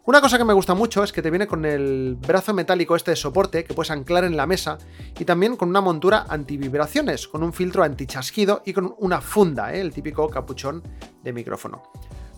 Una 0.07 0.21
cosa 0.21 0.37
que 0.37 0.45
me 0.45 0.53
gusta 0.53 0.75
mucho 0.75 1.03
es 1.03 1.11
que 1.11 1.23
te 1.23 1.31
viene 1.31 1.47
con 1.47 1.65
el 1.65 2.15
brazo 2.15 2.53
metálico 2.53 2.95
este 2.95 3.09
de 3.09 3.17
soporte 3.17 3.63
que 3.63 3.73
puedes 3.73 3.89
anclar 3.89 4.23
en 4.23 4.37
la 4.37 4.45
mesa 4.45 4.77
y 5.17 5.25
también 5.25 5.55
con 5.55 5.67
una 5.67 5.81
montura 5.81 6.27
antivibraciones, 6.29 7.27
con 7.27 7.41
un 7.41 7.51
filtro 7.51 7.83
antichasquido 7.83 8.61
y 8.67 8.73
con 8.73 8.93
una 8.99 9.19
funda, 9.19 9.73
¿eh? 9.73 9.81
el 9.81 9.91
típico 9.91 10.29
capuchón 10.29 10.83
de 11.23 11.33
micrófono. 11.33 11.81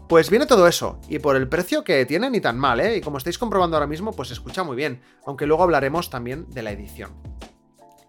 Pues 0.07 0.29
viene 0.29 0.45
todo 0.45 0.65
eso, 0.65 1.01
y 1.09 1.19
por 1.19 1.35
el 1.35 1.49
precio 1.49 1.83
que 1.83 2.05
tiene 2.05 2.29
ni 2.29 2.39
tan 2.39 2.57
mal, 2.57 2.79
¿eh? 2.79 2.95
Y 2.95 3.01
como 3.01 3.17
estáis 3.17 3.37
comprobando 3.37 3.75
ahora 3.75 3.87
mismo, 3.87 4.13
pues 4.13 4.31
escucha 4.31 4.63
muy 4.63 4.77
bien, 4.77 5.01
aunque 5.25 5.45
luego 5.45 5.63
hablaremos 5.63 6.09
también 6.09 6.49
de 6.49 6.61
la 6.61 6.71
edición. 6.71 7.11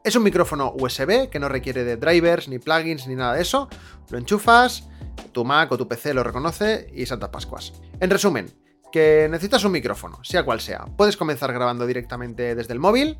Es 0.04 0.14
un 0.14 0.22
micrófono 0.22 0.72
USB 0.78 1.28
que 1.28 1.40
no 1.40 1.48
requiere 1.48 1.82
de 1.82 1.96
drivers, 1.96 2.46
ni 2.46 2.60
plugins, 2.60 3.08
ni 3.08 3.16
nada 3.16 3.34
de 3.34 3.42
eso. 3.42 3.68
Lo 4.10 4.18
enchufas, 4.18 4.88
tu 5.32 5.44
Mac 5.44 5.72
o 5.72 5.76
tu 5.76 5.88
PC 5.88 6.14
lo 6.14 6.22
reconoce 6.22 6.88
y 6.94 7.04
Santas 7.06 7.30
Pascuas. 7.30 7.72
En 7.98 8.10
resumen, 8.10 8.46
que 8.92 9.28
necesitas 9.30 9.64
un 9.64 9.72
micrófono, 9.72 10.18
sea 10.22 10.44
cual 10.44 10.60
sea. 10.60 10.86
Puedes 10.96 11.16
comenzar 11.16 11.52
grabando 11.52 11.86
directamente 11.86 12.54
desde 12.54 12.72
el 12.72 12.80
móvil, 12.80 13.18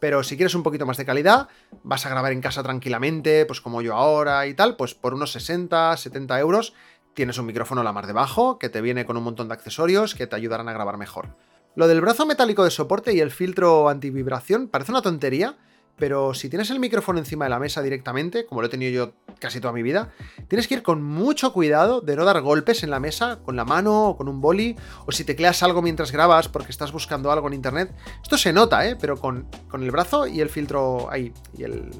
pero 0.00 0.22
si 0.22 0.36
quieres 0.36 0.54
un 0.54 0.62
poquito 0.62 0.86
más 0.86 0.96
de 0.96 1.04
calidad, 1.04 1.48
vas 1.82 2.06
a 2.06 2.08
grabar 2.08 2.32
en 2.32 2.40
casa 2.40 2.62
tranquilamente, 2.62 3.46
pues 3.46 3.60
como 3.60 3.82
yo 3.82 3.94
ahora 3.94 4.46
y 4.46 4.54
tal, 4.54 4.76
pues 4.76 4.94
por 4.94 5.14
unos 5.14 5.32
60, 5.32 5.96
70 5.96 6.38
euros 6.40 6.74
tienes 7.14 7.38
un 7.38 7.46
micrófono 7.46 7.82
la 7.82 7.92
mar 7.92 8.06
debajo, 8.06 8.60
que 8.60 8.68
te 8.68 8.80
viene 8.80 9.04
con 9.04 9.16
un 9.16 9.24
montón 9.24 9.48
de 9.48 9.54
accesorios 9.54 10.14
que 10.14 10.28
te 10.28 10.36
ayudarán 10.36 10.68
a 10.68 10.72
grabar 10.72 10.98
mejor. 10.98 11.34
Lo 11.74 11.88
del 11.88 12.00
brazo 12.00 12.26
metálico 12.26 12.62
de 12.64 12.70
soporte 12.70 13.12
y 13.12 13.20
el 13.20 13.32
filtro 13.32 13.88
antivibración 13.88 14.68
parece 14.68 14.92
una 14.92 15.02
tontería, 15.02 15.56
pero 15.98 16.32
si 16.34 16.48
tienes 16.48 16.70
el 16.70 16.78
micrófono 16.80 17.18
encima 17.18 17.44
de 17.44 17.50
la 17.50 17.58
mesa 17.58 17.82
directamente, 17.82 18.46
como 18.46 18.60
lo 18.60 18.68
he 18.68 18.70
tenido 18.70 18.92
yo 18.92 19.12
casi 19.40 19.60
toda 19.60 19.72
mi 19.72 19.82
vida, 19.82 20.10
tienes 20.48 20.68
que 20.68 20.74
ir 20.74 20.82
con 20.82 21.02
mucho 21.02 21.52
cuidado 21.52 22.00
de 22.00 22.16
no 22.16 22.24
dar 22.24 22.40
golpes 22.40 22.82
en 22.82 22.90
la 22.90 23.00
mesa 23.00 23.40
con 23.44 23.56
la 23.56 23.64
mano 23.64 24.08
o 24.08 24.16
con 24.16 24.28
un 24.28 24.40
boli, 24.40 24.76
o 25.06 25.12
si 25.12 25.24
tecleas 25.24 25.62
algo 25.62 25.82
mientras 25.82 26.12
grabas 26.12 26.48
porque 26.48 26.70
estás 26.70 26.92
buscando 26.92 27.32
algo 27.32 27.48
en 27.48 27.54
internet. 27.54 27.94
Esto 28.22 28.38
se 28.38 28.52
nota, 28.52 28.86
¿eh? 28.86 28.96
Pero 29.00 29.16
con, 29.16 29.48
con 29.68 29.82
el 29.82 29.90
brazo 29.90 30.26
y 30.26 30.40
el 30.40 30.48
filtro 30.48 31.10
ahí, 31.10 31.32
y 31.56 31.64
el... 31.64 31.90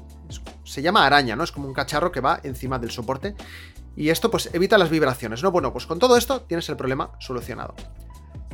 Se 0.63 0.81
llama 0.81 1.05
araña, 1.05 1.35
¿no? 1.35 1.43
Es 1.43 1.51
como 1.51 1.67
un 1.67 1.73
cacharro 1.73 2.11
que 2.11 2.21
va 2.21 2.39
encima 2.43 2.77
del 2.77 2.91
soporte. 2.91 3.35
Y 3.95 4.09
esto 4.09 4.29
pues 4.29 4.49
evita 4.53 4.77
las 4.77 4.89
vibraciones, 4.89 5.41
¿no? 5.43 5.51
Bueno, 5.51 5.73
pues 5.73 5.85
con 5.85 5.99
todo 5.99 6.15
esto 6.15 6.41
tienes 6.41 6.69
el 6.69 6.77
problema 6.77 7.11
solucionado. 7.19 7.75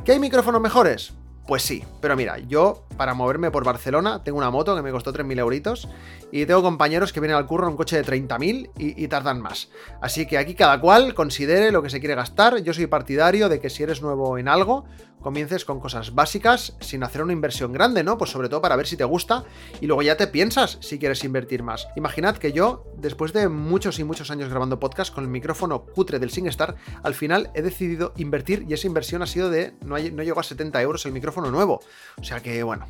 ¿Qué 0.04 0.12
hay 0.12 0.18
micrófonos 0.18 0.60
mejores? 0.60 1.12
Pues 1.46 1.62
sí, 1.62 1.84
pero 2.00 2.16
mira, 2.16 2.38
yo 2.38 2.85
para 2.96 3.14
moverme 3.14 3.50
por 3.50 3.64
Barcelona 3.64 4.22
tengo 4.22 4.38
una 4.38 4.50
moto 4.50 4.74
que 4.76 4.82
me 4.82 4.90
costó 4.90 5.12
3.000 5.12 5.38
euritos 5.38 5.88
y 6.32 6.46
tengo 6.46 6.62
compañeros 6.62 7.12
que 7.12 7.20
vienen 7.20 7.36
al 7.36 7.46
curro 7.46 7.64
en 7.64 7.70
un 7.70 7.76
coche 7.76 8.02
de 8.02 8.04
30.000 8.04 8.70
y, 8.78 9.04
y 9.04 9.08
tardan 9.08 9.40
más. 9.40 9.68
Así 10.00 10.26
que 10.26 10.38
aquí 10.38 10.54
cada 10.54 10.80
cual 10.80 11.14
considere 11.14 11.72
lo 11.72 11.82
que 11.82 11.90
se 11.90 12.00
quiere 12.00 12.14
gastar. 12.14 12.62
Yo 12.62 12.72
soy 12.72 12.86
partidario 12.86 13.48
de 13.48 13.60
que 13.60 13.70
si 13.70 13.82
eres 13.82 14.02
nuevo 14.02 14.38
en 14.38 14.48
algo, 14.48 14.84
comiences 15.26 15.64
con 15.64 15.80
cosas 15.80 16.14
básicas 16.14 16.76
sin 16.78 17.02
hacer 17.02 17.20
una 17.20 17.32
inversión 17.32 17.72
grande, 17.72 18.04
¿no? 18.04 18.16
Pues 18.16 18.30
sobre 18.30 18.48
todo 18.48 18.60
para 18.60 18.76
ver 18.76 18.86
si 18.86 18.96
te 18.96 19.02
gusta 19.02 19.42
y 19.80 19.86
luego 19.86 20.02
ya 20.02 20.16
te 20.16 20.28
piensas 20.28 20.78
si 20.80 21.00
quieres 21.00 21.24
invertir 21.24 21.64
más. 21.64 21.88
Imaginad 21.96 22.36
que 22.36 22.52
yo, 22.52 22.84
después 22.96 23.32
de 23.32 23.48
muchos 23.48 23.98
y 23.98 24.04
muchos 24.04 24.30
años 24.30 24.48
grabando 24.48 24.78
podcast 24.78 25.12
con 25.12 25.24
el 25.24 25.30
micrófono 25.30 25.84
cutre 25.84 26.20
del 26.20 26.30
SingStar, 26.30 26.76
al 27.02 27.14
final 27.14 27.50
he 27.54 27.62
decidido 27.62 28.12
invertir 28.16 28.66
y 28.68 28.74
esa 28.74 28.86
inversión 28.86 29.20
ha 29.20 29.26
sido 29.26 29.50
de, 29.50 29.74
no, 29.84 29.96
no 29.98 30.22
llegó 30.22 30.38
a 30.38 30.44
70 30.44 30.80
euros 30.80 31.04
el 31.06 31.12
micrófono 31.12 31.50
nuevo. 31.50 31.80
O 32.20 32.22
sea 32.22 32.40
que, 32.40 32.62
bueno, 32.62 32.85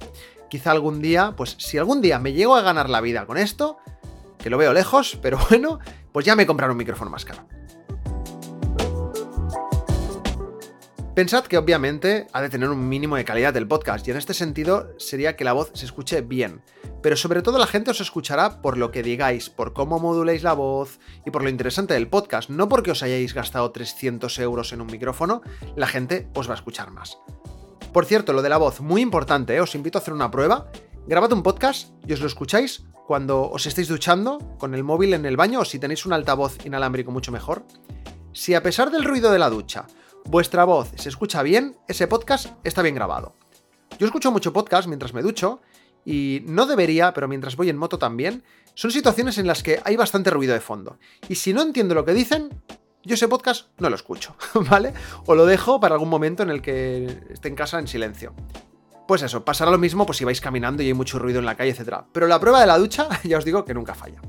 quizá 0.49 0.71
algún 0.71 1.01
día, 1.01 1.35
pues 1.37 1.57
si 1.59 1.79
algún 1.79 2.01
día 2.01 2.19
me 2.19 2.33
llego 2.33 2.57
a 2.57 2.63
ganar 2.63 2.91
la 2.91 3.01
vida 3.01 3.27
con 3.27 3.39
esto, 3.39 3.79
que 4.39 4.51
lo 4.51 4.59
veo 4.59 4.73
lejos, 4.73 5.19
pero 5.21 5.39
bueno, 5.51 5.79
pues 6.13 6.25
ya 6.27 6.37
me 6.37 6.47
compraré 6.47 6.73
un 6.73 6.79
micrófono 6.79 7.11
más 7.11 7.25
caro. 7.25 7.47
Pensad 11.17 11.45
que 11.45 11.57
obviamente 11.57 12.27
ha 12.35 12.43
de 12.43 12.51
tener 12.51 12.69
un 12.69 12.91
mínimo 12.91 13.17
de 13.17 13.25
calidad 13.25 13.57
el 13.57 13.67
podcast 13.67 14.07
y 14.07 14.11
en 14.11 14.19
este 14.19 14.35
sentido 14.35 14.93
sería 14.99 15.35
que 15.35 15.45
la 15.45 15.55
voz 15.55 15.71
se 15.73 15.87
escuche 15.87 16.21
bien. 16.21 16.61
Pero 17.03 17.17
sobre 17.17 17.41
todo 17.41 17.59
la 17.59 17.67
gente 17.67 17.91
os 17.91 18.03
escuchará 18.03 18.61
por 18.61 18.77
lo 18.77 18.91
que 18.91 19.03
digáis, 19.03 19.49
por 19.49 19.73
cómo 19.73 19.99
moduléis 19.99 20.43
la 20.43 20.53
voz 20.53 21.01
y 21.25 21.31
por 21.31 21.43
lo 21.43 21.49
interesante 21.49 21.95
del 21.95 22.09
podcast, 22.09 22.51
no 22.51 22.69
porque 22.69 22.91
os 22.91 23.03
hayáis 23.03 23.33
gastado 23.33 23.73
300 23.73 24.39
euros 24.41 24.75
en 24.75 24.83
un 24.83 24.89
micrófono, 24.89 25.41
la 25.75 25.87
gente 25.87 26.29
os 26.35 26.51
va 26.51 26.53
a 26.53 26.57
escuchar 26.57 26.91
más. 26.91 27.17
Por 27.97 28.05
cierto, 28.05 28.35
lo 28.35 28.43
de 28.43 28.51
la 28.51 28.59
voz, 28.59 28.83
muy 28.83 29.01
importante, 29.01 29.57
¿eh? 29.57 29.61
os 29.63 29.75
invito 29.75 29.97
a 29.97 30.03
hacer 30.03 30.13
una 30.13 30.31
prueba. 30.31 30.71
Grabad 31.07 31.33
un 31.33 31.43
podcast 31.43 31.95
y 32.07 32.13
os 32.13 32.21
lo 32.21 32.27
escucháis 32.27 32.85
cuando 33.07 33.49
os 33.51 33.65
estéis 33.65 33.89
duchando, 33.89 34.37
con 34.59 34.75
el 34.75 34.85
móvil 34.85 35.15
en 35.15 35.25
el 35.25 35.39
baño 35.39 35.61
o 35.61 35.65
si 35.65 35.79
tenéis 35.79 36.05
un 36.05 36.13
altavoz 36.13 36.59
inalámbrico 36.67 37.11
mucho 37.11 37.33
mejor. 37.33 37.65
Si 38.35 38.53
a 38.53 38.63
pesar 38.63 38.91
del 38.91 39.03
ruido 39.03 39.33
de 39.33 39.39
la 39.39 39.49
ducha 39.49 39.87
vuestra 40.27 40.67
voz 40.67 40.91
se 40.97 41.09
escucha 41.09 41.43
bien, 41.43 41.79
ese 41.89 42.07
podcast 42.07 42.49
está 42.65 42.83
bien 42.83 42.97
grabado. 42.97 43.35
Yo 43.99 44.05
escucho 44.05 44.31
mucho 44.31 44.53
podcast 44.53 44.89
mientras 44.89 45.15
me 45.15 45.23
ducho 45.23 45.63
y 46.05 46.43
no 46.45 46.67
debería, 46.67 47.15
pero 47.15 47.29
mientras 47.29 47.57
voy 47.57 47.71
en 47.71 47.79
moto 47.79 47.99
también, 47.99 48.45
son 48.75 48.91
situaciones 48.91 49.39
en 49.39 49.47
las 49.47 49.63
que 49.63 49.81
hay 49.87 49.97
bastante 49.97 50.29
ruido 50.29 50.53
de 50.53 50.61
fondo. 50.61 50.99
Y 51.31 51.37
si 51.37 51.55
no 51.55 51.63
entiendo 51.63 51.95
lo 51.95 52.05
que 52.05 52.13
dicen, 52.13 52.63
yo 53.07 53.15
ese 53.15 53.29
podcast 53.29 53.69
no 53.79 53.89
lo 53.89 53.97
escucho, 53.97 54.37
¿vale? 54.69 54.93
O 55.27 55.35
lo 55.35 55.47
dejo 55.47 55.81
para 55.81 55.95
algún 55.95 56.09
momento 56.09 56.43
en 56.43 56.51
el 56.51 56.61
que 56.61 57.23
esté 57.31 57.49
en 57.49 57.55
casa 57.55 57.79
en 57.79 57.87
silencio. 57.87 58.35
Pues 59.07 59.23
eso, 59.23 59.45
pasará 59.45 59.71
lo 59.71 59.79
mismo 59.79 60.05
pues 60.05 60.19
si 60.19 60.25
vais 60.25 60.41
caminando 60.41 60.83
y 60.83 60.89
hay 60.89 60.95
mucho 60.95 61.21
ruido 61.21 61.39
en 61.39 61.47
la 61.47 61.55
calle, 61.55 61.71
etc. 61.71 62.05
Pero 62.13 62.27
la 62.27 62.41
prueba 62.41 62.61
de 62.61 62.67
la 62.67 62.77
ducha, 62.77 63.09
ya 63.25 63.39
os 63.39 63.45
digo 63.45 63.65
que 63.65 63.75
nunca 63.75 63.95
falla. 63.95 64.21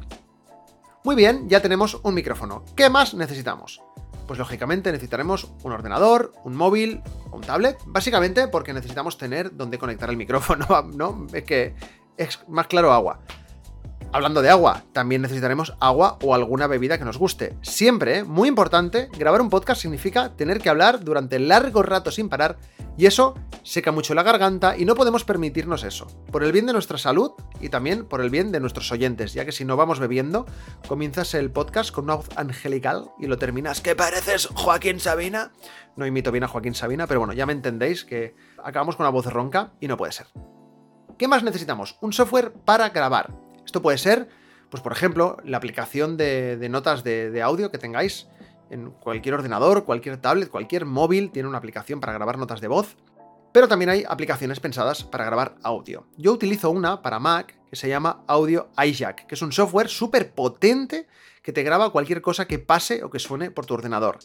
Muy 1.03 1.15
bien, 1.15 1.49
ya 1.49 1.61
tenemos 1.61 1.99
un 2.03 2.13
micrófono. 2.13 2.63
¿Qué 2.75 2.89
más 2.89 3.15
necesitamos? 3.15 3.81
Pues 4.27 4.37
lógicamente 4.37 4.91
necesitaremos 4.91 5.51
un 5.63 5.71
ordenador, 5.71 6.33
un 6.43 6.55
móvil 6.55 7.01
un 7.31 7.41
tablet, 7.41 7.77
básicamente 7.85 8.47
porque 8.47 8.73
necesitamos 8.73 9.17
tener 9.17 9.55
donde 9.55 9.79
conectar 9.79 10.09
el 10.09 10.17
micrófono, 10.17 10.67
¿no? 10.95 11.25
Es 11.33 11.43
que 11.43 11.75
es 12.17 12.39
más 12.47 12.67
claro 12.67 12.93
agua. 12.93 13.21
Hablando 14.17 14.41
de 14.41 14.49
agua, 14.49 14.81
también 14.93 15.21
necesitaremos 15.21 15.75
agua 15.79 16.17
o 16.23 16.33
alguna 16.33 16.65
bebida 16.65 16.97
que 16.97 17.05
nos 17.05 17.19
guste. 17.19 17.55
Siempre, 17.61 18.17
¿eh? 18.17 18.23
muy 18.23 18.49
importante, 18.49 19.09
grabar 19.15 19.41
un 19.41 19.51
podcast 19.51 19.79
significa 19.79 20.35
tener 20.35 20.59
que 20.59 20.69
hablar 20.69 21.03
durante 21.03 21.37
largos 21.37 21.85
ratos 21.85 22.15
sin 22.15 22.27
parar 22.27 22.57
y 22.97 23.05
eso 23.05 23.35
seca 23.61 23.91
mucho 23.91 24.15
la 24.15 24.23
garganta 24.23 24.75
y 24.75 24.85
no 24.85 24.95
podemos 24.95 25.23
permitirnos 25.23 25.83
eso. 25.83 26.07
Por 26.31 26.43
el 26.43 26.51
bien 26.51 26.65
de 26.65 26.73
nuestra 26.73 26.97
salud 26.97 27.33
y 27.61 27.69
también 27.69 28.05
por 28.05 28.21
el 28.21 28.31
bien 28.31 28.51
de 28.51 28.59
nuestros 28.59 28.91
oyentes, 28.91 29.35
ya 29.35 29.45
que 29.45 29.51
si 29.51 29.65
no 29.65 29.77
vamos 29.77 29.99
bebiendo, 29.99 30.47
comienzas 30.87 31.35
el 31.35 31.51
podcast 31.51 31.91
con 31.91 32.05
una 32.05 32.15
voz 32.15 32.29
angelical 32.37 33.11
y 33.19 33.27
lo 33.27 33.37
terminas 33.37 33.81
que 33.81 33.95
pareces 33.95 34.47
Joaquín 34.47 34.99
Sabina. 34.99 35.51
No 35.95 36.07
imito 36.07 36.31
bien 36.31 36.43
a 36.43 36.47
Joaquín 36.47 36.73
Sabina, 36.73 37.05
pero 37.05 37.19
bueno, 37.19 37.33
ya 37.33 37.45
me 37.45 37.53
entendéis 37.53 38.03
que 38.03 38.33
acabamos 38.63 38.95
con 38.95 39.03
una 39.03 39.11
voz 39.11 39.27
ronca 39.27 39.73
y 39.79 39.87
no 39.87 39.95
puede 39.95 40.11
ser. 40.11 40.25
¿Qué 41.19 41.27
más 41.27 41.43
necesitamos? 41.43 41.99
Un 42.01 42.13
software 42.13 42.51
para 42.65 42.89
grabar. 42.89 43.46
Esto 43.77 43.83
puede 43.83 43.99
ser, 43.99 44.27
pues 44.71 44.81
por 44.81 44.91
ejemplo, 44.91 45.37
la 45.43 45.57
aplicación 45.57 46.17
de, 46.17 46.57
notas 46.67 47.03
de, 47.03 47.29
de 47.29 47.43
audio 47.43 47.69
que 47.69 47.77
tengáis 47.77 48.25
en 48.71 48.89
cualquier 48.89 49.35
ordenador, 49.35 49.85
cualquier 49.85 50.17
tablet, 50.17 50.49
cualquier 50.49 50.85
móvil 50.85 51.29
tiene 51.29 51.47
una 51.47 51.59
aplicación 51.59 51.99
para 51.99 52.11
grabar 52.11 52.39
notas 52.39 52.59
de 52.59 52.67
voz. 52.67 52.97
Pero 53.53 53.67
también 53.67 53.91
hay 53.91 54.03
aplicaciones 54.09 54.59
pensadas 54.59 55.03
para 55.03 55.25
grabar 55.25 55.57
audio. 55.61 56.07
Yo 56.17 56.33
utilizo 56.33 56.71
una 56.71 57.03
para 57.03 57.19
Mac 57.19 57.55
que 57.69 57.75
se 57.75 57.87
llama 57.87 58.23
Audio 58.25 58.71
iJack, 58.83 59.27
que 59.27 59.35
es 59.35 59.43
un 59.43 59.51
software 59.51 59.89
súper 59.89 60.31
potente 60.31 61.05
que 61.43 61.53
te 61.53 61.61
graba 61.61 61.91
cualquier 61.91 62.23
cosa 62.23 62.47
que 62.47 62.57
pase 62.57 63.03
o 63.03 63.11
que 63.11 63.19
suene 63.19 63.51
por 63.51 63.67
tu 63.67 63.75
ordenador. 63.75 64.17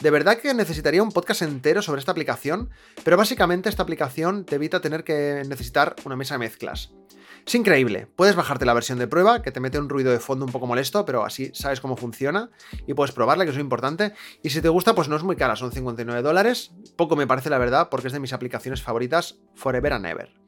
De 0.00 0.10
verdad 0.10 0.38
que 0.38 0.54
necesitaría 0.54 1.02
un 1.02 1.12
podcast 1.12 1.42
entero 1.42 1.82
sobre 1.82 2.00
esta 2.00 2.12
aplicación, 2.12 2.70
pero 3.04 3.16
básicamente 3.16 3.68
esta 3.68 3.82
aplicación 3.82 4.44
te 4.44 4.54
evita 4.56 4.80
tener 4.80 5.04
que 5.04 5.42
necesitar 5.46 5.94
una 6.04 6.16
mesa 6.16 6.34
de 6.34 6.38
mezclas. 6.38 6.92
Es 7.46 7.54
increíble, 7.54 8.06
puedes 8.16 8.36
bajarte 8.36 8.64
la 8.64 8.74
versión 8.74 8.98
de 8.98 9.06
prueba 9.06 9.42
que 9.42 9.50
te 9.50 9.60
mete 9.60 9.78
un 9.78 9.88
ruido 9.88 10.12
de 10.12 10.20
fondo 10.20 10.44
un 10.44 10.52
poco 10.52 10.66
molesto, 10.66 11.04
pero 11.04 11.24
así 11.24 11.50
sabes 11.54 11.80
cómo 11.80 11.96
funciona 11.96 12.50
y 12.86 12.94
puedes 12.94 13.14
probarla, 13.14 13.44
que 13.44 13.50
es 13.50 13.58
importante. 13.58 14.12
Y 14.42 14.50
si 14.50 14.60
te 14.60 14.68
gusta, 14.68 14.94
pues 14.94 15.08
no 15.08 15.16
es 15.16 15.22
muy 15.22 15.36
cara, 15.36 15.56
son 15.56 15.72
59 15.72 16.22
dólares. 16.22 16.72
Poco 16.96 17.16
me 17.16 17.26
parece 17.26 17.50
la 17.50 17.58
verdad, 17.58 17.88
porque 17.90 18.06
es 18.08 18.12
de 18.12 18.20
mis 18.20 18.32
aplicaciones 18.32 18.82
favoritas 18.82 19.38
forever 19.54 19.92
and 19.94 20.06
ever. 20.06 20.40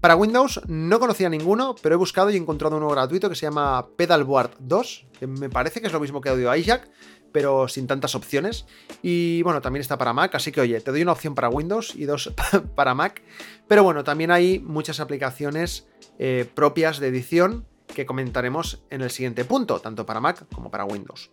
Para 0.00 0.16
Windows 0.16 0.60
no 0.66 0.98
conocía 0.98 1.28
ninguno, 1.28 1.74
pero 1.80 1.94
he 1.94 1.98
buscado 1.98 2.30
y 2.30 2.36
encontrado 2.36 2.76
uno 2.76 2.88
gratuito 2.88 3.28
que 3.28 3.36
se 3.36 3.46
llama 3.46 3.86
Pedalboard 3.96 4.56
2, 4.58 5.06
que 5.18 5.26
me 5.26 5.50
parece 5.50 5.80
que 5.80 5.86
es 5.86 5.92
lo 5.92 6.00
mismo 6.00 6.20
que 6.20 6.30
Audio 6.30 6.54
iJack, 6.54 6.88
pero 7.32 7.68
sin 7.68 7.86
tantas 7.86 8.14
opciones. 8.14 8.66
Y 9.02 9.42
bueno, 9.42 9.60
también 9.60 9.80
está 9.80 9.98
para 9.98 10.12
Mac, 10.12 10.34
así 10.34 10.52
que 10.52 10.60
oye, 10.60 10.80
te 10.80 10.90
doy 10.90 11.02
una 11.02 11.12
opción 11.12 11.34
para 11.34 11.48
Windows 11.48 11.94
y 11.96 12.04
dos 12.04 12.32
para 12.74 12.94
Mac. 12.94 13.22
Pero 13.68 13.82
bueno, 13.82 14.04
también 14.04 14.30
hay 14.30 14.58
muchas 14.60 15.00
aplicaciones 15.00 15.88
eh, 16.18 16.48
propias 16.54 16.98
de 16.98 17.08
edición 17.08 17.66
que 17.86 18.06
comentaremos 18.06 18.82
en 18.90 19.02
el 19.02 19.10
siguiente 19.10 19.44
punto, 19.44 19.80
tanto 19.80 20.06
para 20.06 20.20
Mac 20.20 20.46
como 20.54 20.70
para 20.70 20.84
Windows. 20.84 21.30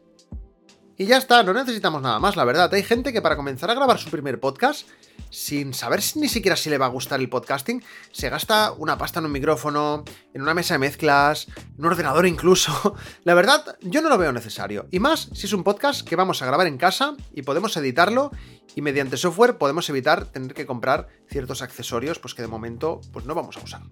Y 1.00 1.06
ya 1.06 1.16
está, 1.16 1.44
no 1.44 1.54
necesitamos 1.54 2.02
nada 2.02 2.20
más, 2.20 2.36
la 2.36 2.44
verdad. 2.44 2.74
Hay 2.74 2.84
gente 2.84 3.14
que 3.14 3.22
para 3.22 3.38
comenzar 3.38 3.72
a 3.72 3.74
grabar 3.74 3.98
su 3.98 4.10
primer 4.10 4.38
podcast, 4.42 4.86
sin 5.30 5.74
saber 5.74 6.02
ni 6.16 6.28
siquiera 6.28 6.58
si 6.58 6.70
le 6.70 6.78
va 6.78 6.88
a 6.88 6.90
gustar 6.90 7.22
el 7.22 7.30
podcasting, 7.30 7.82
se 8.12 8.28
gasta 8.28 8.74
una 8.74 8.98
pasta 8.98 9.20
en 9.20 9.28
un 9.28 9.32
micrófono, 9.32 10.04
en 10.34 10.42
una 10.42 10.54
mesa 10.54 10.74
de 10.74 10.80
mezclas, 10.80 11.48
en 11.56 11.86
un 11.86 11.86
ordenador 11.86 12.28
incluso. 12.28 12.98
La 13.24 13.34
verdad, 13.34 13.78
yo 13.80 14.02
no 14.02 14.10
lo 14.10 14.18
veo 14.18 14.34
necesario. 14.34 14.88
Y 14.92 15.00
más 15.00 15.30
si 15.32 15.46
es 15.46 15.54
un 15.54 15.64
podcast 15.64 16.06
que 16.06 16.18
vamos 16.18 16.42
a 16.42 16.48
grabar 16.48 16.68
en 16.68 16.78
casa 16.78 17.16
y 17.34 17.44
podemos 17.44 17.78
editarlo 17.78 18.32
y 18.76 18.82
mediante 18.82 19.16
software 19.16 19.58
podemos 19.58 19.90
evitar 19.90 20.26
tener 20.26 20.54
que 20.54 20.66
comprar 20.66 21.08
ciertos 21.30 21.62
accesorios 21.62 22.20
pues 22.20 22.34
que 22.34 22.42
de 22.42 22.50
momento 22.50 23.00
pues 23.14 23.24
no 23.24 23.36
vamos 23.36 23.56
a 23.56 23.64
usar. 23.64 23.84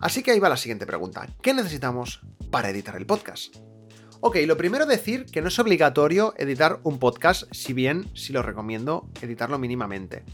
Así 0.00 0.22
que 0.22 0.30
ahí 0.30 0.38
va 0.38 0.48
la 0.48 0.56
siguiente 0.56 0.86
pregunta. 0.86 1.26
¿Qué 1.42 1.52
necesitamos 1.52 2.22
para 2.50 2.70
editar 2.70 2.96
el 2.96 3.04
podcast? 3.04 3.56
Ok, 4.20 4.36
lo 4.46 4.56
primero 4.56 4.84
decir 4.84 5.26
que 5.26 5.40
no 5.40 5.48
es 5.48 5.58
obligatorio 5.60 6.34
editar 6.36 6.80
un 6.82 6.98
podcast, 6.98 7.44
si 7.52 7.72
bien 7.72 8.10
sí 8.14 8.32
lo 8.32 8.42
recomiendo 8.42 9.08
editarlo 9.22 9.60
mínimamente. 9.60 10.24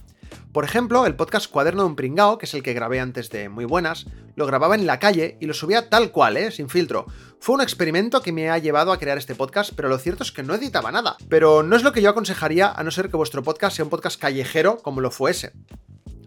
Por 0.52 0.64
ejemplo, 0.64 1.04
el 1.04 1.16
podcast 1.16 1.50
Cuaderno 1.50 1.82
de 1.82 1.88
un 1.88 1.96
Pringao, 1.96 2.38
que 2.38 2.46
es 2.46 2.54
el 2.54 2.62
que 2.62 2.72
grabé 2.72 3.00
antes 3.00 3.28
de 3.28 3.50
Muy 3.50 3.66
Buenas, 3.66 4.06
lo 4.36 4.46
grababa 4.46 4.74
en 4.74 4.86
la 4.86 4.98
calle 4.98 5.36
y 5.38 5.44
lo 5.44 5.52
subía 5.52 5.90
tal 5.90 6.12
cual, 6.12 6.38
¿eh? 6.38 6.50
sin 6.50 6.70
filtro. 6.70 7.04
Fue 7.40 7.56
un 7.56 7.60
experimento 7.60 8.22
que 8.22 8.32
me 8.32 8.48
ha 8.48 8.56
llevado 8.56 8.90
a 8.90 8.98
crear 8.98 9.18
este 9.18 9.34
podcast, 9.34 9.72
pero 9.76 9.90
lo 9.90 9.98
cierto 9.98 10.22
es 10.22 10.32
que 10.32 10.42
no 10.42 10.54
editaba 10.54 10.90
nada. 10.90 11.18
Pero 11.28 11.62
no 11.62 11.76
es 11.76 11.82
lo 11.82 11.92
que 11.92 12.00
yo 12.00 12.08
aconsejaría 12.08 12.72
a 12.72 12.82
no 12.84 12.90
ser 12.90 13.10
que 13.10 13.18
vuestro 13.18 13.42
podcast 13.42 13.76
sea 13.76 13.84
un 13.84 13.90
podcast 13.90 14.18
callejero 14.18 14.78
como 14.78 15.02
lo 15.02 15.10
fue 15.10 15.32
ese. 15.32 15.52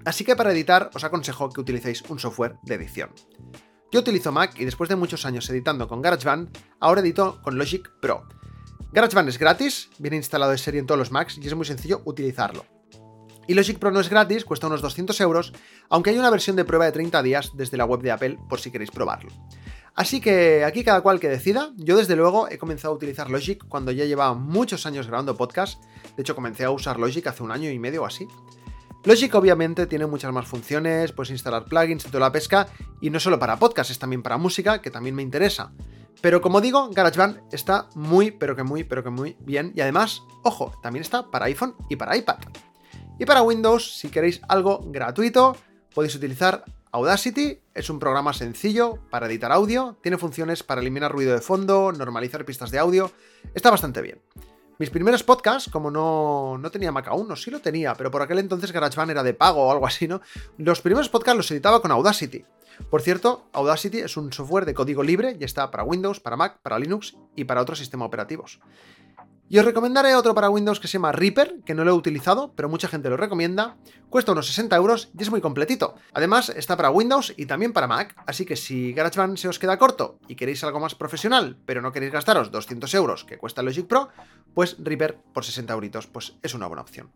Así 0.05 0.23
que 0.23 0.35
para 0.35 0.51
editar 0.51 0.91
os 0.93 1.03
aconsejo 1.03 1.49
que 1.49 1.61
utilicéis 1.61 2.03
un 2.03 2.19
software 2.19 2.55
de 2.61 2.75
edición. 2.75 3.09
Yo 3.89 4.01
utilizo 4.01 4.33
Mac 4.33 4.59
y 4.59 4.65
después 4.65 4.89
de 4.89 4.97
muchos 4.97 5.25
años 5.25 5.49
editando 5.49 5.87
con 5.87 6.01
GarageBand, 6.01 6.49
ahora 6.81 6.99
edito 6.99 7.41
con 7.41 7.57
Logic 7.57 7.89
Pro. 8.01 8.27
GarageBand 8.91 9.29
es 9.29 9.39
gratis, 9.39 9.89
viene 9.97 10.17
instalado 10.17 10.51
de 10.51 10.57
serie 10.57 10.81
en 10.81 10.85
todos 10.85 10.99
los 10.99 11.11
Macs 11.11 11.37
y 11.37 11.47
es 11.47 11.55
muy 11.55 11.65
sencillo 11.65 12.01
utilizarlo. 12.03 12.65
Y 13.47 13.53
Logic 13.53 13.79
Pro 13.79 13.91
no 13.91 14.01
es 14.01 14.09
gratis, 14.09 14.43
cuesta 14.43 14.67
unos 14.67 14.81
200 14.81 15.19
euros, 15.21 15.53
aunque 15.89 16.09
hay 16.09 16.19
una 16.19 16.29
versión 16.29 16.57
de 16.57 16.65
prueba 16.65 16.83
de 16.83 16.91
30 16.91 17.23
días 17.23 17.51
desde 17.55 17.77
la 17.77 17.85
web 17.85 18.01
de 18.01 18.11
Apple 18.11 18.37
por 18.49 18.59
si 18.59 18.71
queréis 18.71 18.91
probarlo. 18.91 19.31
Así 19.95 20.19
que 20.19 20.65
aquí 20.65 20.83
cada 20.83 20.99
cual 20.99 21.21
que 21.21 21.29
decida, 21.29 21.71
yo 21.77 21.95
desde 21.95 22.17
luego 22.17 22.49
he 22.49 22.57
comenzado 22.57 22.93
a 22.93 22.97
utilizar 22.97 23.29
Logic 23.29 23.63
cuando 23.69 23.93
ya 23.93 24.03
llevaba 24.03 24.33
muchos 24.33 24.85
años 24.85 25.07
grabando 25.07 25.37
podcast, 25.37 25.81
de 26.17 26.21
hecho 26.21 26.35
comencé 26.35 26.65
a 26.65 26.71
usar 26.71 26.99
Logic 26.99 27.25
hace 27.25 27.41
un 27.41 27.51
año 27.51 27.71
y 27.71 27.79
medio 27.79 28.03
o 28.03 28.05
así. 28.05 28.27
Logic 29.07 29.33
obviamente 29.35 29.87
tiene 29.87 30.05
muchas 30.05 30.33
más 30.33 30.45
funciones, 30.49 31.13
puedes 31.13 31.31
instalar 31.31 31.63
plugins 31.63 32.05
y 32.05 32.09
toda 32.09 32.25
la 32.25 32.31
pesca, 32.33 32.67
y 32.99 33.09
no 33.09 33.21
solo 33.21 33.39
para 33.39 33.55
podcast, 33.55 33.89
es 33.89 33.99
también 33.99 34.21
para 34.21 34.35
música, 34.35 34.81
que 34.81 34.91
también 34.91 35.15
me 35.15 35.21
interesa. 35.21 35.71
Pero 36.19 36.41
como 36.41 36.59
digo, 36.59 36.89
GarageBand 36.89 37.39
está 37.53 37.87
muy, 37.95 38.31
pero 38.31 38.57
que 38.57 38.63
muy, 38.63 38.83
pero 38.83 39.05
que 39.05 39.09
muy 39.09 39.37
bien, 39.39 39.71
y 39.73 39.79
además, 39.79 40.23
ojo, 40.43 40.73
también 40.83 41.03
está 41.03 41.31
para 41.31 41.45
iPhone 41.45 41.73
y 41.87 41.95
para 41.95 42.17
iPad. 42.17 42.35
Y 43.17 43.25
para 43.25 43.43
Windows, 43.43 43.97
si 43.97 44.09
queréis 44.09 44.41
algo 44.49 44.83
gratuito, 44.87 45.55
podéis 45.95 46.13
utilizar 46.15 46.65
Audacity. 46.91 47.61
Es 47.73 47.89
un 47.89 47.99
programa 47.99 48.33
sencillo 48.33 48.99
para 49.09 49.27
editar 49.27 49.53
audio, 49.53 49.97
tiene 50.03 50.17
funciones 50.17 50.63
para 50.63 50.81
eliminar 50.81 51.13
ruido 51.13 51.31
de 51.31 51.39
fondo, 51.39 51.93
normalizar 51.93 52.43
pistas 52.43 52.71
de 52.71 52.79
audio, 52.79 53.09
está 53.53 53.71
bastante 53.71 54.01
bien. 54.01 54.19
Mis 54.79 54.89
primeros 54.91 55.23
podcasts, 55.23 55.71
como 55.71 55.89
no, 55.89 56.57
no 56.59 56.69
tenía 56.69 56.91
Mac 56.91 57.07
aún, 57.07 57.27
no 57.27 57.35
sí 57.35 57.49
lo 57.49 57.59
tenía, 57.59 57.95
pero 57.95 58.11
por 58.11 58.21
aquel 58.21 58.39
entonces 58.39 58.71
GarageBand 58.71 59.11
era 59.11 59.23
de 59.23 59.33
pago 59.33 59.65
o 59.65 59.71
algo 59.71 59.87
así, 59.87 60.07
¿no? 60.07 60.21
Los 60.57 60.81
primeros 60.81 61.09
podcasts 61.09 61.37
los 61.37 61.49
editaba 61.51 61.81
con 61.81 61.91
Audacity. 61.91 62.45
Por 62.91 63.01
cierto, 63.01 63.47
Audacity 63.53 63.99
es 63.99 64.17
un 64.17 64.31
software 64.31 64.65
de 64.65 64.75
código 64.75 65.01
libre 65.01 65.35
y 65.39 65.43
está 65.43 65.71
para 65.71 65.83
Windows, 65.83 66.19
para 66.19 66.35
Mac, 66.35 66.59
para 66.61 66.77
Linux 66.77 67.15
y 67.35 67.45
para 67.45 67.61
otros 67.61 67.79
sistemas 67.79 68.07
operativos. 68.07 68.59
Y 69.49 69.59
os 69.59 69.65
recomendaré 69.65 70.13
otro 70.13 70.35
para 70.35 70.49
Windows 70.49 70.81
que 70.81 70.89
se 70.89 70.93
llama 70.93 71.13
Reaper, 71.13 71.61
que 71.65 71.73
no 71.73 71.85
lo 71.85 71.91
he 71.91 71.93
utilizado, 71.93 72.51
pero 72.53 72.67
mucha 72.67 72.89
gente 72.89 73.09
lo 73.09 73.15
recomienda. 73.15 73.77
Cuesta 74.09 74.33
unos 74.33 74.47
60 74.47 74.75
euros 74.75 75.09
y 75.17 75.23
es 75.23 75.29
muy 75.29 75.39
completito. 75.39 75.95
Además, 76.13 76.49
está 76.49 76.75
para 76.75 76.91
Windows 76.91 77.33
y 77.37 77.45
también 77.45 77.71
para 77.71 77.87
Mac, 77.87 78.13
así 78.25 78.45
que 78.45 78.57
si 78.57 78.91
GarageBand 78.91 79.37
se 79.37 79.47
os 79.47 79.57
queda 79.57 79.77
corto 79.77 80.19
y 80.27 80.35
queréis 80.35 80.65
algo 80.65 80.81
más 80.81 80.95
profesional, 80.95 81.57
pero 81.65 81.81
no 81.81 81.93
queréis 81.93 82.11
gastaros 82.11 82.51
200 82.51 82.93
euros 82.95 83.23
que 83.23 83.37
cuesta 83.37 83.63
Logic 83.63 83.87
Pro, 83.87 84.09
pues 84.53 84.75
Reaper 84.79 85.17
por 85.33 85.45
60 85.45 85.71
euritos, 85.71 86.07
pues 86.07 86.35
es 86.43 86.53
una 86.53 86.67
buena 86.67 86.81
opción. 86.81 87.09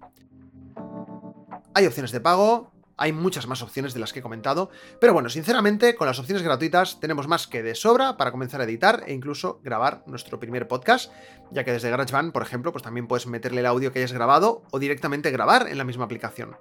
Hay 1.74 1.86
opciones 1.86 2.12
de 2.12 2.22
pago, 2.22 2.72
hay 2.98 3.14
muchas 3.14 3.48
más 3.48 3.62
opciones 3.62 3.94
de 3.94 4.00
las 4.00 4.14
que 4.14 4.20
he 4.20 4.24
comentado, 4.24 4.70
pero 5.00 5.14
bueno, 5.14 5.30
sinceramente, 5.30 5.96
con 5.96 6.08
las 6.08 6.20
opciones 6.20 6.44
gratuitas 6.44 7.00
tenemos 7.00 7.28
más 7.28 7.48
que 7.48 7.64
de 7.64 7.76
sobra 7.76 8.18
para 8.18 8.32
comenzar 8.32 8.62
a 8.62 8.66
editar 8.66 9.04
e 9.08 9.14
incluso 9.14 9.60
grabar 9.64 10.04
nuestro 10.06 10.40
primer 10.40 10.68
podcast, 10.68 11.12
ya 11.52 11.64
que 11.64 11.72
desde 11.72 11.90
GarageBand, 11.90 12.32
por 12.32 12.44
ejemplo, 12.44 12.72
pues 12.72 12.84
también 12.84 13.08
puedes 13.08 13.28
meterle 13.28 13.62
el 13.62 13.66
audio 13.66 13.92
que 13.92 14.00
hayas 14.00 14.14
grabado 14.14 14.64
o 14.72 14.80
directamente 14.80 15.32
grabar 15.32 15.68
en 15.68 15.78
la 15.78 15.84
misma 15.84 16.06
aplicación. 16.06 16.58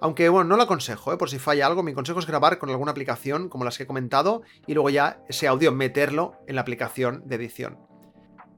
Aunque 0.00 0.28
bueno, 0.28 0.48
no 0.48 0.56
lo 0.56 0.62
aconsejo, 0.62 1.12
¿eh? 1.12 1.16
por 1.16 1.28
si 1.28 1.38
falla 1.38 1.66
algo, 1.66 1.82
mi 1.82 1.92
consejo 1.92 2.20
es 2.20 2.26
grabar 2.26 2.58
con 2.58 2.70
alguna 2.70 2.92
aplicación 2.92 3.48
como 3.48 3.64
las 3.64 3.76
que 3.76 3.82
he 3.82 3.86
comentado 3.86 4.42
y 4.66 4.74
luego 4.74 4.90
ya 4.90 5.20
ese 5.28 5.48
audio 5.48 5.72
meterlo 5.72 6.34
en 6.46 6.54
la 6.54 6.60
aplicación 6.60 7.22
de 7.26 7.36
edición. 7.36 7.88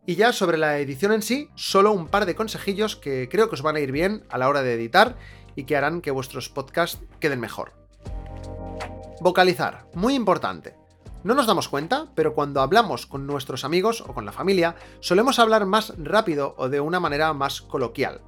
Y 0.07 0.17
ya 0.17 0.33
sobre 0.33 0.59
la 0.59 0.79
edición 0.79 1.13
en 1.13 1.23
sí, 1.23 1.51
solo 1.55 1.93
un 1.93 2.09
par 2.09 2.27
de 2.27 2.35
consejillos 2.35 2.97
que 2.97 3.29
creo 3.31 3.49
que 3.49 3.55
os 3.55 3.63
van 3.63 3.77
a 3.77 3.81
ir 3.81 3.93
bien 3.93 4.25
a 4.29 4.39
la 4.39 4.49
hora 4.49 4.63
de 4.63 4.75
editar 4.75 5.17
y 5.57 5.65
que 5.65 5.77
harán 5.77 6.01
que 6.01 6.11
vuestros 6.11 6.49
podcasts 6.49 7.03
queden 7.21 7.41
mejor. 7.41 7.73
Vocalizar, 9.21 9.87
muy 9.95 10.15
importante. 10.15 10.77
No 11.23 11.35
nos 11.35 11.47
damos 11.47 11.69
cuenta, 11.69 12.07
pero 12.15 12.35
cuando 12.35 12.63
hablamos 12.63 13.07
con 13.07 13.27
nuestros 13.27 13.65
amigos 13.65 14.01
o 14.01 14.15
con 14.15 14.25
la 14.25 14.33
familia, 14.33 14.77
solemos 15.01 15.39
hablar 15.39 15.67
más 15.67 15.93
rápido 15.99 16.55
o 16.57 16.71
de 16.71 16.81
una 16.81 17.01
manera 17.01 17.35
más 17.35 17.61
coloquial. 17.61 18.23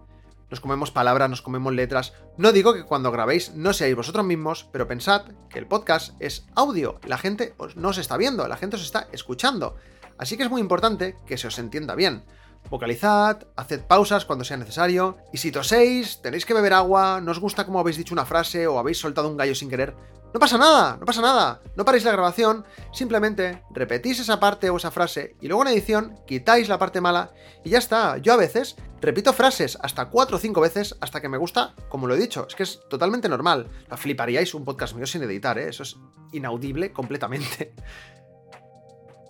Nos 0.50 0.60
comemos 0.60 0.90
palabras, 0.90 1.30
nos 1.30 1.40
comemos 1.40 1.72
letras. 1.72 2.12
No 2.36 2.52
digo 2.52 2.74
que 2.74 2.84
cuando 2.84 3.10
grabéis 3.10 3.54
no 3.54 3.72
seáis 3.72 3.96
vosotros 3.96 4.26
mismos, 4.26 4.68
pero 4.70 4.86
pensad 4.86 5.24
que 5.48 5.58
el 5.58 5.66
podcast 5.66 6.14
es 6.20 6.46
audio. 6.54 7.00
La 7.06 7.16
gente 7.16 7.54
no 7.74 7.88
os 7.88 7.96
está 7.96 8.18
viendo, 8.18 8.46
la 8.46 8.58
gente 8.58 8.76
os 8.76 8.82
está 8.82 9.08
escuchando. 9.12 9.76
Así 10.18 10.36
que 10.36 10.42
es 10.42 10.50
muy 10.50 10.60
importante 10.60 11.16
que 11.24 11.38
se 11.38 11.46
os 11.46 11.58
entienda 11.58 11.94
bien. 11.94 12.24
Vocalizad, 12.70 13.46
haced 13.56 13.82
pausas 13.82 14.24
cuando 14.24 14.44
sea 14.44 14.56
necesario, 14.56 15.18
y 15.32 15.38
si 15.38 15.52
toséis, 15.52 16.22
tenéis 16.22 16.46
que 16.46 16.54
beber 16.54 16.72
agua, 16.72 17.20
no 17.20 17.30
os 17.32 17.38
gusta 17.38 17.66
cómo 17.66 17.80
habéis 17.80 17.98
dicho 17.98 18.14
una 18.14 18.24
frase 18.24 18.66
o 18.66 18.78
habéis 18.78 18.98
soltado 18.98 19.28
un 19.28 19.36
gallo 19.36 19.54
sin 19.54 19.68
querer, 19.68 19.94
no 20.32 20.40
pasa 20.40 20.56
nada, 20.56 20.96
no 20.98 21.04
pasa 21.04 21.20
nada, 21.20 21.60
no 21.76 21.84
paréis 21.84 22.04
la 22.04 22.12
grabación, 22.12 22.64
simplemente 22.90 23.62
repetís 23.70 24.18
esa 24.18 24.40
parte 24.40 24.70
o 24.70 24.78
esa 24.78 24.90
frase 24.90 25.36
y 25.42 25.48
luego 25.48 25.62
en 25.62 25.68
edición 25.68 26.18
quitáis 26.26 26.70
la 26.70 26.78
parte 26.78 27.02
mala 27.02 27.32
y 27.62 27.68
ya 27.68 27.78
está. 27.78 28.16
Yo 28.16 28.32
a 28.32 28.38
veces 28.38 28.76
repito 29.02 29.34
frases 29.34 29.76
hasta 29.82 30.08
4 30.08 30.36
o 30.36 30.40
5 30.40 30.60
veces 30.62 30.96
hasta 31.02 31.20
que 31.20 31.28
me 31.28 31.36
gusta, 31.36 31.74
como 31.90 32.06
lo 32.06 32.14
he 32.14 32.18
dicho, 32.18 32.46
es 32.48 32.54
que 32.54 32.62
es 32.62 32.80
totalmente 32.88 33.28
normal. 33.28 33.68
La 33.90 33.98
fliparíais 33.98 34.54
un 34.54 34.64
podcast 34.64 34.94
mío 34.94 35.06
sin 35.06 35.22
editar, 35.22 35.58
¿eh? 35.58 35.68
eso 35.68 35.82
es 35.82 35.96
inaudible 36.32 36.92
completamente. 36.92 37.74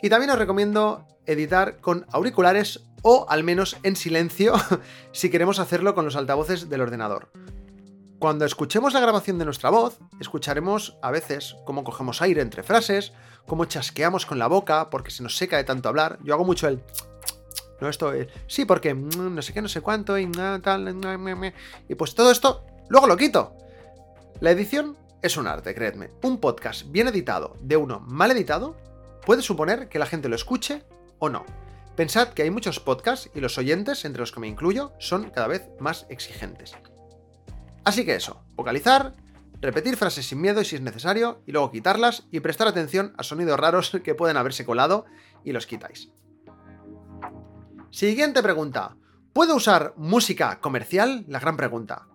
Y 0.05 0.09
también 0.09 0.33
os 0.33 0.39
recomiendo 0.39 1.07
editar 1.27 1.81
con 1.81 2.07
auriculares 2.11 2.89
o 3.03 3.27
al 3.29 3.45
menos 3.45 3.77
en 3.83 3.97
silencio 3.97 4.55
si 5.13 5.31
queremos 5.31 5.59
hacerlo 5.59 5.95
con 5.95 6.05
los 6.05 6.17
altavoces 6.17 6.69
del 6.69 6.81
ordenador. 6.81 7.31
Cuando 8.19 8.45
escuchemos 8.45 8.95
la 8.95 9.01
grabación 9.01 9.39
de 9.39 9.45
nuestra 9.45 9.71
voz, 9.71 9.99
escucharemos 10.21 10.97
a 11.03 11.11
veces 11.11 11.57
cómo 11.67 11.83
cogemos 11.83 12.23
aire 12.23 12.41
entre 12.41 12.63
frases, 12.63 13.13
cómo 13.49 13.65
chasqueamos 13.65 14.27
con 14.27 14.39
la 14.39 14.47
boca 14.47 14.91
porque 14.91 15.11
se 15.11 15.25
nos 15.25 15.37
seca 15.37 15.57
de 15.57 15.65
tanto 15.65 15.89
hablar. 15.89 16.21
Yo 16.23 16.35
hago 16.35 16.45
mucho 16.45 16.69
el... 16.69 16.83
No, 17.81 17.89
esto 17.89 18.13
es... 18.13 18.29
Sí, 18.47 18.65
porque 18.65 18.95
mm, 18.95 19.35
no 19.35 19.43
sé 19.43 19.53
qué, 19.53 19.61
no 19.61 19.69
sé 19.69 19.81
cuánto 19.81 20.17
y 20.17 20.31
tal... 20.31 21.53
Y 21.89 21.95
pues 21.97 22.15
todo 22.15 22.31
esto 22.31 22.65
luego 22.89 23.09
lo 23.09 23.17
quito. 23.17 23.57
La 24.39 24.53
edición 24.53 24.97
es 25.21 25.37
un 25.37 25.49
arte, 25.49 25.75
creedme. 25.75 26.11
Un 26.23 26.39
podcast 26.39 26.89
bien 26.93 27.09
editado 27.09 27.57
de 27.61 27.77
uno 27.77 27.99
mal 27.99 28.31
editado 28.31 28.77
puede 29.27 29.43
suponer 29.43 29.89
que 29.89 29.99
la 29.99 30.07
gente 30.07 30.29
lo 30.29 30.37
escuche 30.37 30.85
o 31.19 31.29
no. 31.29 31.45
Pensad 31.97 32.29
que 32.29 32.43
hay 32.43 32.51
muchos 32.51 32.81
podcasts 32.81 33.31
y 33.35 33.41
los 33.41 33.59
oyentes, 33.59 34.05
entre 34.05 34.21
los 34.21 34.33
que 34.33 34.41
me 34.41 34.49
incluyo, 34.49 34.93
son 34.99 35.31
cada 35.31 35.47
vez 35.47 35.69
más 35.79 36.07
exigentes. 36.09 36.75
Así 37.85 38.05
que 38.05 38.15
eso, 38.15 38.43
vocalizar, 38.55 39.13
repetir 39.61 39.97
frases 39.97 40.27
sin 40.27 40.41
miedo 40.41 40.63
y 40.63 40.65
si 40.65 40.77
es 40.77 40.83
necesario, 40.83 41.43
y 41.47 41.53
luego 41.53 41.71
quitarlas 41.71 42.27
y 42.31 42.41
prestar 42.41 42.67
atención 42.67 43.13
a 43.19 43.23
sonidos 43.23 43.61
raros 43.61 43.93
que 44.05 44.15
pueden 44.15 44.39
haberse 44.39 44.65
colado 44.65 45.05
y 45.45 45.53
los 45.53 45.67
quitáis. 45.67 46.11
Siguiente 47.91 48.43
pregunta. 48.43 48.97
¿Puedo 49.35 49.55
usar 49.55 49.93
música 49.97 50.61
comercial? 50.61 51.25
La 51.29 51.41
gran 51.41 51.59
pregunta. 51.59 52.07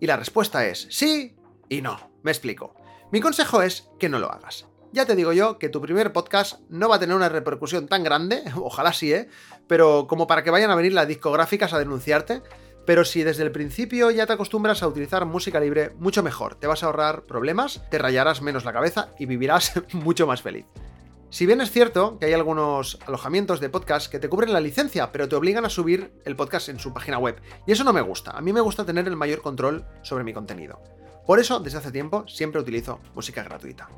Y 0.00 0.06
la 0.06 0.16
respuesta 0.16 0.66
es 0.66 0.86
sí 0.90 1.36
y 1.68 1.82
no. 1.82 2.10
Me 2.22 2.30
explico. 2.30 2.74
Mi 3.12 3.20
consejo 3.20 3.60
es 3.60 3.90
que 3.98 4.08
no 4.08 4.18
lo 4.18 4.30
hagas. 4.32 4.66
Ya 4.92 5.06
te 5.06 5.14
digo 5.14 5.32
yo 5.32 5.58
que 5.58 5.68
tu 5.68 5.80
primer 5.80 6.12
podcast 6.12 6.60
no 6.68 6.88
va 6.88 6.96
a 6.96 6.98
tener 6.98 7.14
una 7.14 7.28
repercusión 7.28 7.86
tan 7.86 8.02
grande, 8.02 8.42
ojalá 8.56 8.92
sí, 8.92 9.12
¿eh? 9.12 9.28
Pero 9.68 10.06
como 10.08 10.26
para 10.26 10.42
que 10.42 10.50
vayan 10.50 10.70
a 10.70 10.74
venir 10.74 10.92
las 10.92 11.06
discográficas 11.06 11.72
a 11.72 11.78
denunciarte. 11.78 12.42
Pero 12.86 13.04
si 13.04 13.22
desde 13.22 13.44
el 13.44 13.52
principio 13.52 14.10
ya 14.10 14.26
te 14.26 14.32
acostumbras 14.32 14.82
a 14.82 14.88
utilizar 14.88 15.24
música 15.26 15.60
libre, 15.60 15.90
mucho 15.98 16.24
mejor. 16.24 16.56
Te 16.56 16.66
vas 16.66 16.82
a 16.82 16.86
ahorrar 16.86 17.22
problemas, 17.22 17.82
te 17.90 17.98
rayarás 17.98 18.42
menos 18.42 18.64
la 18.64 18.72
cabeza 18.72 19.10
y 19.18 19.26
vivirás 19.26 19.74
mucho 19.92 20.26
más 20.26 20.42
feliz. 20.42 20.66
Si 21.28 21.46
bien 21.46 21.60
es 21.60 21.70
cierto 21.70 22.18
que 22.18 22.26
hay 22.26 22.32
algunos 22.32 22.98
alojamientos 23.06 23.60
de 23.60 23.68
podcast 23.68 24.10
que 24.10 24.18
te 24.18 24.28
cubren 24.28 24.52
la 24.52 24.60
licencia, 24.60 25.12
pero 25.12 25.28
te 25.28 25.36
obligan 25.36 25.64
a 25.64 25.70
subir 25.70 26.10
el 26.24 26.34
podcast 26.34 26.68
en 26.68 26.80
su 26.80 26.92
página 26.92 27.18
web. 27.18 27.40
Y 27.64 27.72
eso 27.72 27.84
no 27.84 27.92
me 27.92 28.00
gusta. 28.00 28.32
A 28.32 28.40
mí 28.40 28.52
me 28.52 28.60
gusta 28.60 28.84
tener 28.84 29.06
el 29.06 29.14
mayor 29.14 29.40
control 29.40 29.84
sobre 30.02 30.24
mi 30.24 30.32
contenido. 30.32 30.82
Por 31.26 31.38
eso, 31.38 31.60
desde 31.60 31.78
hace 31.78 31.92
tiempo, 31.92 32.26
siempre 32.26 32.60
utilizo 32.60 32.98
música 33.14 33.44
gratuita. 33.44 33.88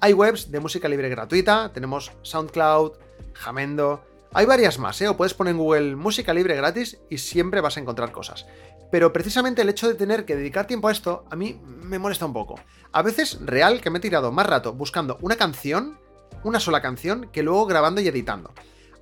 Hay 0.00 0.12
webs 0.12 0.50
de 0.50 0.60
música 0.60 0.88
libre 0.88 1.08
gratuita, 1.08 1.72
tenemos 1.72 2.12
SoundCloud, 2.22 2.92
Jamendo, 3.32 4.04
hay 4.32 4.44
varias 4.44 4.78
más, 4.78 5.00
¿eh? 5.00 5.08
o 5.08 5.16
puedes 5.16 5.32
poner 5.32 5.52
en 5.52 5.58
Google 5.58 5.96
música 5.96 6.34
libre 6.34 6.54
gratis 6.56 6.98
y 7.08 7.18
siempre 7.18 7.62
vas 7.62 7.76
a 7.76 7.80
encontrar 7.80 8.12
cosas. 8.12 8.46
Pero 8.90 9.12
precisamente 9.12 9.62
el 9.62 9.68
hecho 9.70 9.88
de 9.88 9.94
tener 9.94 10.26
que 10.26 10.36
dedicar 10.36 10.66
tiempo 10.66 10.88
a 10.88 10.92
esto 10.92 11.24
a 11.30 11.36
mí 11.36 11.58
me 11.64 11.98
molesta 11.98 12.26
un 12.26 12.34
poco. 12.34 12.60
A 12.92 13.02
veces 13.02 13.38
real 13.40 13.80
que 13.80 13.88
me 13.88 13.98
he 13.98 14.02
tirado 14.02 14.32
más 14.32 14.46
rato 14.46 14.74
buscando 14.74 15.18
una 15.22 15.36
canción, 15.36 15.98
una 16.44 16.60
sola 16.60 16.82
canción, 16.82 17.30
que 17.32 17.42
luego 17.42 17.64
grabando 17.64 18.02
y 18.02 18.08
editando. 18.08 18.52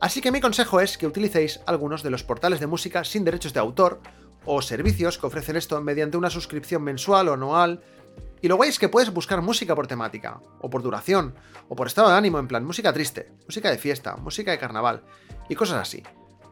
Así 0.00 0.20
que 0.20 0.30
mi 0.30 0.40
consejo 0.40 0.80
es 0.80 0.96
que 0.96 1.06
utilicéis 1.06 1.60
algunos 1.66 2.04
de 2.04 2.10
los 2.10 2.22
portales 2.22 2.60
de 2.60 2.68
música 2.68 3.02
sin 3.02 3.24
derechos 3.24 3.52
de 3.52 3.60
autor 3.60 4.00
o 4.44 4.62
servicios 4.62 5.18
que 5.18 5.26
ofrecen 5.26 5.56
esto 5.56 5.80
mediante 5.80 6.16
una 6.16 6.30
suscripción 6.30 6.82
mensual 6.82 7.28
o 7.28 7.34
anual. 7.34 7.82
Y 8.44 8.48
lo 8.48 8.56
guay 8.56 8.68
es 8.68 8.78
que 8.78 8.90
puedes 8.90 9.10
buscar 9.10 9.40
música 9.40 9.74
por 9.74 9.86
temática, 9.86 10.38
o 10.60 10.68
por 10.68 10.82
duración, 10.82 11.34
o 11.70 11.74
por 11.74 11.86
estado 11.86 12.10
de 12.10 12.16
ánimo, 12.16 12.38
en 12.38 12.46
plan 12.46 12.62
música 12.62 12.92
triste, 12.92 13.32
música 13.46 13.70
de 13.70 13.78
fiesta, 13.78 14.16
música 14.16 14.50
de 14.50 14.58
carnaval, 14.58 15.02
y 15.48 15.54
cosas 15.54 15.80
así. 15.80 16.02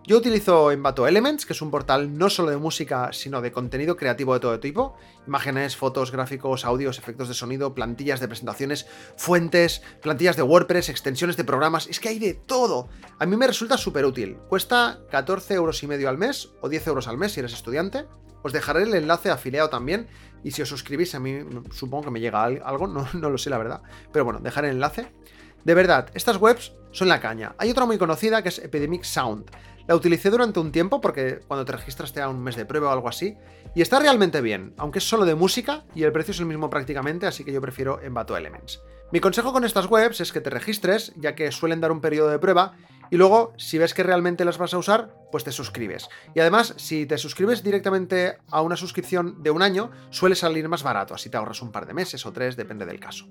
Yo 0.07 0.17
utilizo 0.17 0.73
Envato 0.73 1.07
Elements, 1.07 1.45
que 1.45 1.53
es 1.53 1.61
un 1.61 1.71
portal 1.71 2.17
no 2.17 2.31
solo 2.31 2.49
de 2.49 2.57
música, 2.57 3.13
sino 3.13 3.43
de 3.43 3.53
contenido 3.53 3.99
creativo 3.99 4.33
de 4.33 4.41
todo 4.41 4.59
tipo. 4.59 4.97
Imágenes, 5.27 5.77
fotos, 5.77 6.13
gráficos, 6.13 6.65
audios, 6.65 6.97
efectos 6.97 7.29
de 7.29 7.35
sonido, 7.35 7.75
plantillas 7.75 8.21
de 8.21 8.29
presentaciones, 8.29 8.87
fuentes, 9.19 9.83
plantillas 10.01 10.37
de 10.37 10.45
WordPress, 10.45 10.89
extensiones 10.89 11.37
de 11.37 11.45
programas. 11.45 11.89
Es 11.89 12.01
que 12.01 12.09
hay 12.09 12.19
de 12.19 12.33
todo. 12.33 12.89
A 13.19 13.27
mí 13.27 13.37
me 13.37 13.47
resulta 13.47 13.77
súper 13.77 14.07
útil. 14.07 14.39
Cuesta 14.49 15.01
14 15.11 15.53
euros 15.53 15.83
y 15.83 15.87
medio 15.87 16.09
al 16.09 16.17
mes 16.17 16.49
o 16.63 16.71
10 16.71 16.87
euros 16.87 17.07
al 17.07 17.19
mes 17.19 17.33
si 17.33 17.41
eres 17.41 17.53
estudiante. 17.53 18.07
Os 18.43 18.53
dejaré 18.53 18.83
el 18.83 18.95
enlace 18.95 19.31
afiliado 19.31 19.71
también. 19.71 20.09
Y 20.45 20.51
si 20.51 20.63
os 20.63 20.69
suscribís, 20.69 21.15
a 21.15 21.21
mí 21.21 21.41
supongo 21.73 22.05
que 22.05 22.11
me 22.11 22.21
llega 22.21 22.43
algo, 22.43 22.87
no, 22.87 23.07
no 23.13 23.31
lo 23.31 23.39
sé 23.39 23.51
la 23.51 23.59
verdad. 23.59 23.83
Pero 24.13 24.25
bueno, 24.25 24.41
dejaré 24.41 24.69
el 24.69 24.75
enlace. 24.75 25.13
De 25.65 25.75
verdad, 25.75 26.11
estas 26.15 26.39
webs 26.39 26.73
son 26.91 27.09
la 27.09 27.21
caña. 27.21 27.55
Hay 27.59 27.71
otra 27.71 27.87
muy 27.87 27.99
conocida 27.99 28.43
que 28.43 28.49
es 28.49 28.59
Epidemic 28.59 29.05
Sound. 29.05 29.51
La 29.87 29.97
utilicé 29.97 30.31
durante 30.31 30.61
un 30.61 30.71
tiempo 30.71 31.01
porque 31.01 31.41
cuando 31.47 31.65
te 31.65 31.73
registras 31.73 32.13
te 32.13 32.21
da 32.21 32.29
un 32.29 32.43
mes 32.43 32.57
de 32.57 32.67
prueba 32.67 32.89
o 32.89 32.93
algo 32.93 33.09
así. 33.09 33.37
Y 33.75 33.83
está 33.83 33.99
realmente 33.99 34.41
bien, 34.41 34.75
aunque 34.77 34.99
es 34.99 35.09
solo 35.09 35.25
de 35.25 35.35
música 35.35 35.85
y 35.95 36.05
el 36.05 36.13
precio 36.13 36.33
es 36.33 36.41
el 36.41 36.47
mismo 36.47 36.71
prácticamente, 36.71 37.27
así 37.27 37.45
que 37.45 37.53
yo 37.53 37.61
prefiero 37.61 38.01
Envato 38.01 38.37
Elements. 38.37 38.81
Mi 39.13 39.21
consejo 39.21 39.53
con 39.53 39.65
estas 39.65 39.87
webs 39.87 40.21
es 40.21 40.33
que 40.33 40.41
te 40.41 40.51
registres, 40.51 41.13
ya 41.17 41.35
que 41.35 41.51
suelen 41.53 41.81
dar 41.81 41.93
un 41.93 42.01
periodo 42.01 42.31
de 42.31 42.39
prueba, 42.39 42.77
y 43.13 43.19
luego, 43.19 43.53
si 43.59 43.77
ves 43.77 43.93
que 43.93 44.03
realmente 44.03 44.47
las 44.47 44.57
vas 44.57 44.73
a 44.73 44.79
usar, 44.79 45.15
pues 45.31 45.45
te 45.45 45.53
suscribes. 45.53 46.09
Y 46.35 46.41
además, 46.41 46.73
si 46.79 47.05
te 47.05 47.19
suscribes 47.19 47.63
directamente 47.63 48.39
a 48.51 48.63
una 48.63 48.75
suscripción 48.75 49.43
de 49.43 49.51
un 49.51 49.61
año, 49.61 49.91
suele 50.09 50.35
salir 50.35 50.67
más 50.67 50.83
barato, 50.83 51.13
así 51.13 51.29
te 51.29 51.37
ahorras 51.37 51.61
un 51.61 51.73
par 51.73 51.85
de 51.85 51.93
meses 51.93 52.25
o 52.25 52.33
tres, 52.33 52.57
depende 52.57 52.87
del 52.87 53.01
caso. 53.01 53.29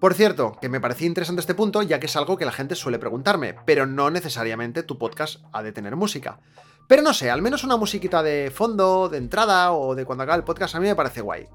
Por 0.00 0.14
cierto, 0.14 0.58
que 0.60 0.68
me 0.68 0.80
parecía 0.80 1.06
interesante 1.06 1.42
este 1.42 1.54
punto, 1.54 1.80
ya 1.82 2.00
que 2.00 2.06
es 2.06 2.16
algo 2.16 2.36
que 2.36 2.44
la 2.44 2.50
gente 2.50 2.74
suele 2.74 2.98
preguntarme, 2.98 3.54
pero 3.66 3.86
no 3.86 4.10
necesariamente 4.10 4.82
tu 4.82 4.98
podcast 4.98 5.44
ha 5.52 5.62
de 5.62 5.70
tener 5.70 5.94
música. 5.94 6.40
Pero 6.88 7.02
no 7.02 7.14
sé, 7.14 7.30
al 7.30 7.42
menos 7.42 7.62
una 7.62 7.76
musiquita 7.76 8.24
de 8.24 8.50
fondo, 8.52 9.08
de 9.08 9.18
entrada 9.18 9.74
o 9.74 9.94
de 9.94 10.04
cuando 10.04 10.24
haga 10.24 10.34
el 10.34 10.42
podcast 10.42 10.74
a 10.74 10.80
mí 10.80 10.88
me 10.88 10.96
parece 10.96 11.20
guay. 11.20 11.46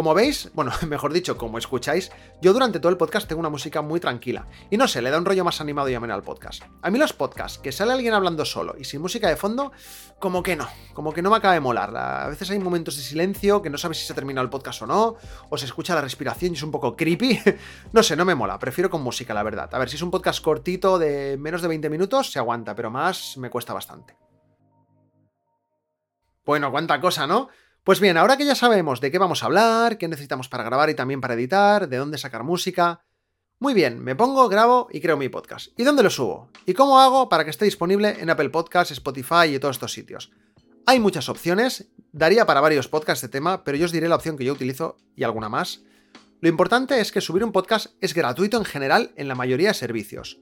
Como 0.00 0.14
veis, 0.14 0.48
bueno, 0.54 0.72
mejor 0.88 1.12
dicho, 1.12 1.36
como 1.36 1.58
escucháis, 1.58 2.10
yo 2.40 2.54
durante 2.54 2.80
todo 2.80 2.88
el 2.88 2.96
podcast 2.96 3.28
tengo 3.28 3.40
una 3.40 3.50
música 3.50 3.82
muy 3.82 4.00
tranquila. 4.00 4.46
Y 4.70 4.78
no 4.78 4.88
sé, 4.88 5.02
le 5.02 5.10
da 5.10 5.18
un 5.18 5.26
rollo 5.26 5.44
más 5.44 5.60
animado 5.60 5.90
y 5.90 5.94
ameno 5.94 6.14
al 6.14 6.22
podcast. 6.22 6.62
A 6.80 6.90
mí 6.90 6.98
los 6.98 7.12
podcasts, 7.12 7.58
que 7.58 7.70
sale 7.70 7.92
alguien 7.92 8.14
hablando 8.14 8.46
solo 8.46 8.76
y 8.78 8.84
sin 8.84 9.02
música 9.02 9.28
de 9.28 9.36
fondo, 9.36 9.72
como 10.18 10.42
que 10.42 10.56
no, 10.56 10.66
como 10.94 11.12
que 11.12 11.20
no 11.20 11.28
me 11.28 11.36
acaba 11.36 11.52
de 11.52 11.60
molar. 11.60 11.94
A 11.94 12.28
veces 12.28 12.50
hay 12.50 12.58
momentos 12.58 12.96
de 12.96 13.02
silencio 13.02 13.60
que 13.60 13.68
no 13.68 13.76
sabes 13.76 13.98
si 13.98 14.06
se 14.06 14.14
ha 14.14 14.16
terminado 14.16 14.42
el 14.42 14.48
podcast 14.48 14.80
o 14.80 14.86
no, 14.86 15.16
o 15.50 15.58
se 15.58 15.66
escucha 15.66 15.94
la 15.94 16.00
respiración 16.00 16.52
y 16.52 16.56
es 16.56 16.62
un 16.62 16.70
poco 16.70 16.96
creepy. 16.96 17.38
no 17.92 18.02
sé, 18.02 18.16
no 18.16 18.24
me 18.24 18.34
mola, 18.34 18.58
prefiero 18.58 18.88
con 18.88 19.02
música, 19.02 19.34
la 19.34 19.42
verdad. 19.42 19.68
A 19.74 19.78
ver, 19.78 19.90
si 19.90 19.96
es 19.96 20.02
un 20.02 20.10
podcast 20.10 20.42
cortito 20.42 20.98
de 20.98 21.36
menos 21.36 21.60
de 21.60 21.68
20 21.68 21.90
minutos, 21.90 22.32
se 22.32 22.38
aguanta, 22.38 22.74
pero 22.74 22.90
más 22.90 23.36
me 23.36 23.50
cuesta 23.50 23.74
bastante. 23.74 24.16
Bueno, 26.46 26.70
cuánta 26.70 26.98
cosa, 27.02 27.26
¿no? 27.26 27.50
Pues 27.84 27.98
bien, 27.98 28.18
ahora 28.18 28.36
que 28.36 28.44
ya 28.44 28.54
sabemos 28.54 29.00
de 29.00 29.10
qué 29.10 29.18
vamos 29.18 29.42
a 29.42 29.46
hablar, 29.46 29.96
qué 29.96 30.06
necesitamos 30.06 30.48
para 30.48 30.64
grabar 30.64 30.90
y 30.90 30.94
también 30.94 31.20
para 31.22 31.34
editar, 31.34 31.88
de 31.88 31.96
dónde 31.96 32.18
sacar 32.18 32.44
música. 32.44 33.04
Muy 33.58 33.72
bien, 33.72 34.04
me 34.04 34.14
pongo, 34.14 34.48
grabo 34.48 34.88
y 34.92 35.00
creo 35.00 35.16
mi 35.16 35.30
podcast. 35.30 35.68
¿Y 35.78 35.84
dónde 35.84 36.02
lo 36.02 36.10
subo? 36.10 36.50
¿Y 36.66 36.74
cómo 36.74 37.00
hago 37.00 37.30
para 37.30 37.44
que 37.44 37.50
esté 37.50 37.64
disponible 37.64 38.16
en 38.20 38.28
Apple 38.28 38.50
Podcasts, 38.50 38.92
Spotify 38.92 39.54
y 39.54 39.58
todos 39.58 39.76
estos 39.76 39.92
sitios? 39.92 40.30
Hay 40.84 41.00
muchas 41.00 41.30
opciones, 41.30 41.90
daría 42.12 42.44
para 42.44 42.60
varios 42.60 42.88
podcasts 42.88 43.22
de 43.22 43.28
tema, 43.28 43.64
pero 43.64 43.78
yo 43.78 43.86
os 43.86 43.92
diré 43.92 44.08
la 44.08 44.16
opción 44.16 44.36
que 44.36 44.44
yo 44.44 44.52
utilizo 44.52 44.98
y 45.16 45.24
alguna 45.24 45.48
más. 45.48 45.80
Lo 46.40 46.48
importante 46.48 47.00
es 47.00 47.12
que 47.12 47.20
subir 47.20 47.44
un 47.44 47.52
podcast 47.52 47.94
es 48.00 48.12
gratuito 48.12 48.58
en 48.58 48.64
general 48.64 49.12
en 49.16 49.28
la 49.28 49.34
mayoría 49.34 49.68
de 49.68 49.74
servicios. 49.74 50.40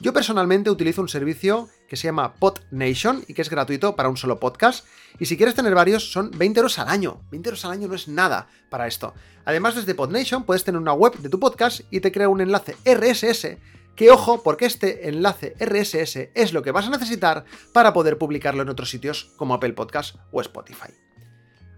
Yo 0.00 0.12
personalmente 0.12 0.70
utilizo 0.70 1.02
un 1.02 1.08
servicio 1.08 1.68
que 1.88 1.96
se 1.96 2.06
llama 2.06 2.34
PodNation 2.34 3.24
y 3.26 3.34
que 3.34 3.42
es 3.42 3.50
gratuito 3.50 3.96
para 3.96 4.08
un 4.08 4.16
solo 4.16 4.38
podcast. 4.38 4.86
Y 5.18 5.26
si 5.26 5.36
quieres 5.36 5.56
tener 5.56 5.74
varios, 5.74 6.12
son 6.12 6.30
20 6.30 6.60
euros 6.60 6.78
al 6.78 6.88
año. 6.88 7.22
20 7.32 7.48
euros 7.48 7.64
al 7.64 7.72
año 7.72 7.88
no 7.88 7.94
es 7.94 8.06
nada 8.06 8.46
para 8.70 8.86
esto. 8.86 9.14
Además, 9.44 9.74
desde 9.74 9.96
PodNation 9.96 10.44
puedes 10.44 10.62
tener 10.62 10.80
una 10.80 10.92
web 10.92 11.16
de 11.18 11.28
tu 11.28 11.40
podcast 11.40 11.80
y 11.90 12.00
te 12.00 12.12
crea 12.12 12.28
un 12.28 12.40
enlace 12.40 12.76
RSS. 12.84 13.56
Que 13.96 14.12
ojo, 14.12 14.44
porque 14.44 14.66
este 14.66 15.08
enlace 15.08 15.56
RSS 15.58 16.30
es 16.34 16.52
lo 16.52 16.62
que 16.62 16.70
vas 16.70 16.86
a 16.86 16.90
necesitar 16.90 17.44
para 17.72 17.92
poder 17.92 18.18
publicarlo 18.18 18.62
en 18.62 18.68
otros 18.68 18.90
sitios 18.90 19.32
como 19.36 19.54
Apple 19.54 19.72
Podcast 19.72 20.14
o 20.30 20.40
Spotify. 20.40 21.07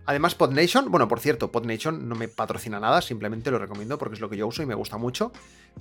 Además, 0.06 0.34
PodNation, 0.34 0.90
bueno, 0.90 1.06
por 1.08 1.20
cierto, 1.20 1.52
PodNation 1.52 2.08
no 2.08 2.14
me 2.14 2.26
patrocina 2.26 2.80
nada, 2.80 3.00
simplemente 3.00 3.50
lo 3.50 3.58
recomiendo 3.58 3.98
porque 3.98 4.14
es 4.14 4.20
lo 4.20 4.28
que 4.28 4.36
yo 4.36 4.46
uso 4.46 4.62
y 4.62 4.66
me 4.66 4.74
gusta 4.74 4.96
mucho. 4.96 5.30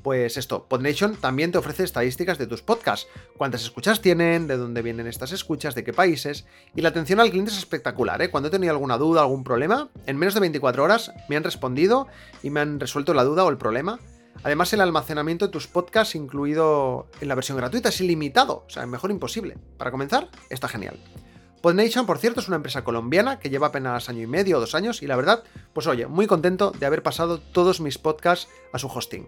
Pues 0.04 0.38
esto, 0.38 0.66
PodNation 0.66 1.16
también 1.16 1.52
te 1.52 1.58
ofrece 1.58 1.84
estadísticas 1.84 2.38
de 2.38 2.46
tus 2.46 2.62
podcasts, 2.62 3.08
cuántas 3.38 3.64
escuchas 3.64 4.02
tienen, 4.02 4.48
de 4.48 4.58
dónde 4.58 4.82
vienen 4.82 5.08
estas 5.08 5.32
escuchas, 5.32 5.74
de 5.74 5.84
qué 5.84 5.94
países, 5.94 6.46
y 6.76 6.82
la 6.82 6.90
atención 6.90 7.20
al 7.20 7.32
cliente 7.32 7.52
es 7.52 7.58
espectacular, 7.58 8.22
¿eh? 8.22 8.30
Cuando 8.30 8.50
he 8.50 8.52
tenido 8.52 8.72
alguna 8.72 8.98
duda, 8.98 9.22
algún 9.22 9.44
problema, 9.44 9.90
en 10.06 10.18
menos 10.18 10.36
de 10.36 10.42
24 10.42 10.84
horas 10.84 11.12
me 11.28 11.36
han 11.36 11.44
respondido 11.44 12.08
y 12.44 12.50
me 12.50 12.60
han 12.60 12.80
resuelto 12.80 13.14
la 13.14 13.24
duda 13.24 13.46
o 13.46 13.50
el 13.50 13.58
problema. 13.58 14.00
Además, 14.44 14.72
el 14.72 14.82
almacenamiento 14.82 15.48
de 15.48 15.52
tus 15.52 15.68
podcasts, 15.68 16.16
incluido 16.16 17.08
en 17.20 17.28
la 17.28 17.36
versión 17.36 17.58
gratuita, 17.58 17.90
es 17.90 18.00
ilimitado, 18.00 18.64
o 18.68 18.70
sea, 18.70 18.86
mejor 18.86 19.12
imposible. 19.12 19.58
Para 19.78 19.92
comenzar, 19.92 20.30
está 20.50 20.68
genial. 20.68 21.00
PodNation, 21.62 22.06
por 22.06 22.18
cierto, 22.18 22.40
es 22.40 22.48
una 22.48 22.56
empresa 22.56 22.84
colombiana 22.84 23.40
que 23.40 23.50
lleva 23.50 23.68
apenas 23.68 24.10
año 24.10 24.22
y 24.22 24.28
medio 24.28 24.58
o 24.58 24.60
dos 24.60 24.76
años 24.76 25.02
y 25.02 25.08
la 25.08 25.16
verdad, 25.16 25.44
pues 25.74 25.88
oye, 25.88 26.08
muy 26.08 26.26
contento 26.26 26.72
de 26.72 26.86
haber 26.86 27.04
pasado 27.04 27.40
todos 27.40 27.82
mis 27.82 27.98
podcasts 27.98 28.48
a 28.72 28.80
su 28.80 28.88
hosting. 28.88 29.28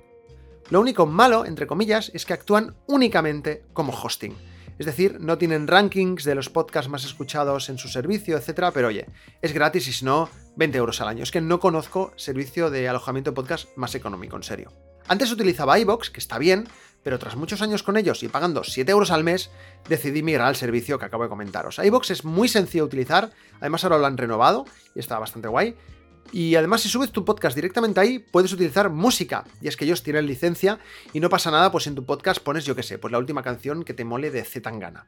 Lo 0.70 0.80
único 0.80 1.06
malo, 1.06 1.46
entre 1.46 1.68
comillas, 1.68 2.12
es 2.14 2.26
que 2.26 2.34
actúan 2.34 2.76
únicamente 2.88 3.66
como 3.74 3.92
hosting. 3.92 4.36
Es 4.80 4.86
decir, 4.86 5.20
no 5.20 5.38
tienen 5.38 5.68
rankings 5.68 6.24
de 6.24 6.34
los 6.34 6.50
podcasts 6.50 6.90
más 6.90 7.04
escuchados 7.04 7.70
en 7.70 7.78
su 7.78 7.88
servicio, 7.88 8.38
etc. 8.38 8.72
Pero 8.74 8.88
oye, 8.88 9.06
es 9.42 9.54
gratis 9.54 9.88
y 9.88 9.94
si 9.94 10.06
no, 10.06 10.30
20 10.56 10.78
euros 10.78 11.02
al 11.02 11.10
año. 11.10 11.24
Es 11.24 11.32
que 11.32 11.42
no 11.42 11.60
conozco 11.60 12.14
servicio 12.16 12.70
de 12.70 12.88
alojamiento 12.88 13.32
de 13.32 13.36
podcast 13.36 13.68
más 13.76 13.94
económico, 13.96 14.38
en 14.38 14.44
serio. 14.44 14.72
Antes 15.08 15.32
utilizaba 15.32 15.78
iBox, 15.78 16.10
que 16.10 16.20
está 16.20 16.38
bien, 16.38 16.68
pero 17.04 17.20
tras 17.20 17.36
muchos 17.36 17.62
años 17.62 17.84
con 17.84 17.98
ellos 17.98 18.24
y 18.24 18.28
pagando 18.28 18.64
7 18.64 18.92
euros 18.92 19.12
al 19.12 19.24
mes, 19.24 19.50
decidí 19.90 20.24
migrar 20.24 20.48
al 20.48 20.56
servicio 20.56 21.00
que 21.00 21.06
acabo 21.06 21.24
de 21.24 21.30
comentaros. 21.30 21.80
iBox 21.80 22.12
es 22.12 22.26
muy 22.26 22.48
sencillo 22.48 22.84
de 22.84 22.88
utilizar, 22.88 23.32
además 23.60 23.84
ahora 23.84 23.98
lo 23.98 24.06
han 24.06 24.18
renovado 24.18 24.66
y 24.96 25.00
está 25.00 25.20
bastante 25.20 25.48
guay. 25.48 25.76
Y 26.32 26.56
además 26.56 26.82
si 26.82 26.90
subes 26.90 27.12
tu 27.12 27.26
podcast 27.26 27.56
directamente 27.56 28.00
ahí, 28.00 28.20
puedes 28.20 28.54
utilizar 28.54 28.90
música. 28.90 29.44
Y 29.60 29.68
es 29.68 29.76
que 29.76 29.86
ellos 29.86 30.04
tienen 30.04 30.28
licencia 30.28 30.80
y 31.12 31.20
no 31.20 31.30
pasa 31.30 31.52
nada, 31.52 31.72
pues 31.72 31.88
en 31.88 31.96
tu 31.96 32.06
podcast 32.06 32.42
pones, 32.42 32.64
yo 32.64 32.76
qué 32.76 32.84
sé, 32.84 32.98
pues 32.98 33.12
la 33.12 33.18
última 33.18 33.44
canción 33.44 33.84
que 33.84 33.94
te 33.94 34.06
mole 34.06 34.32
de 34.32 34.44
Z 34.46 34.62
Tangana. 34.62 35.06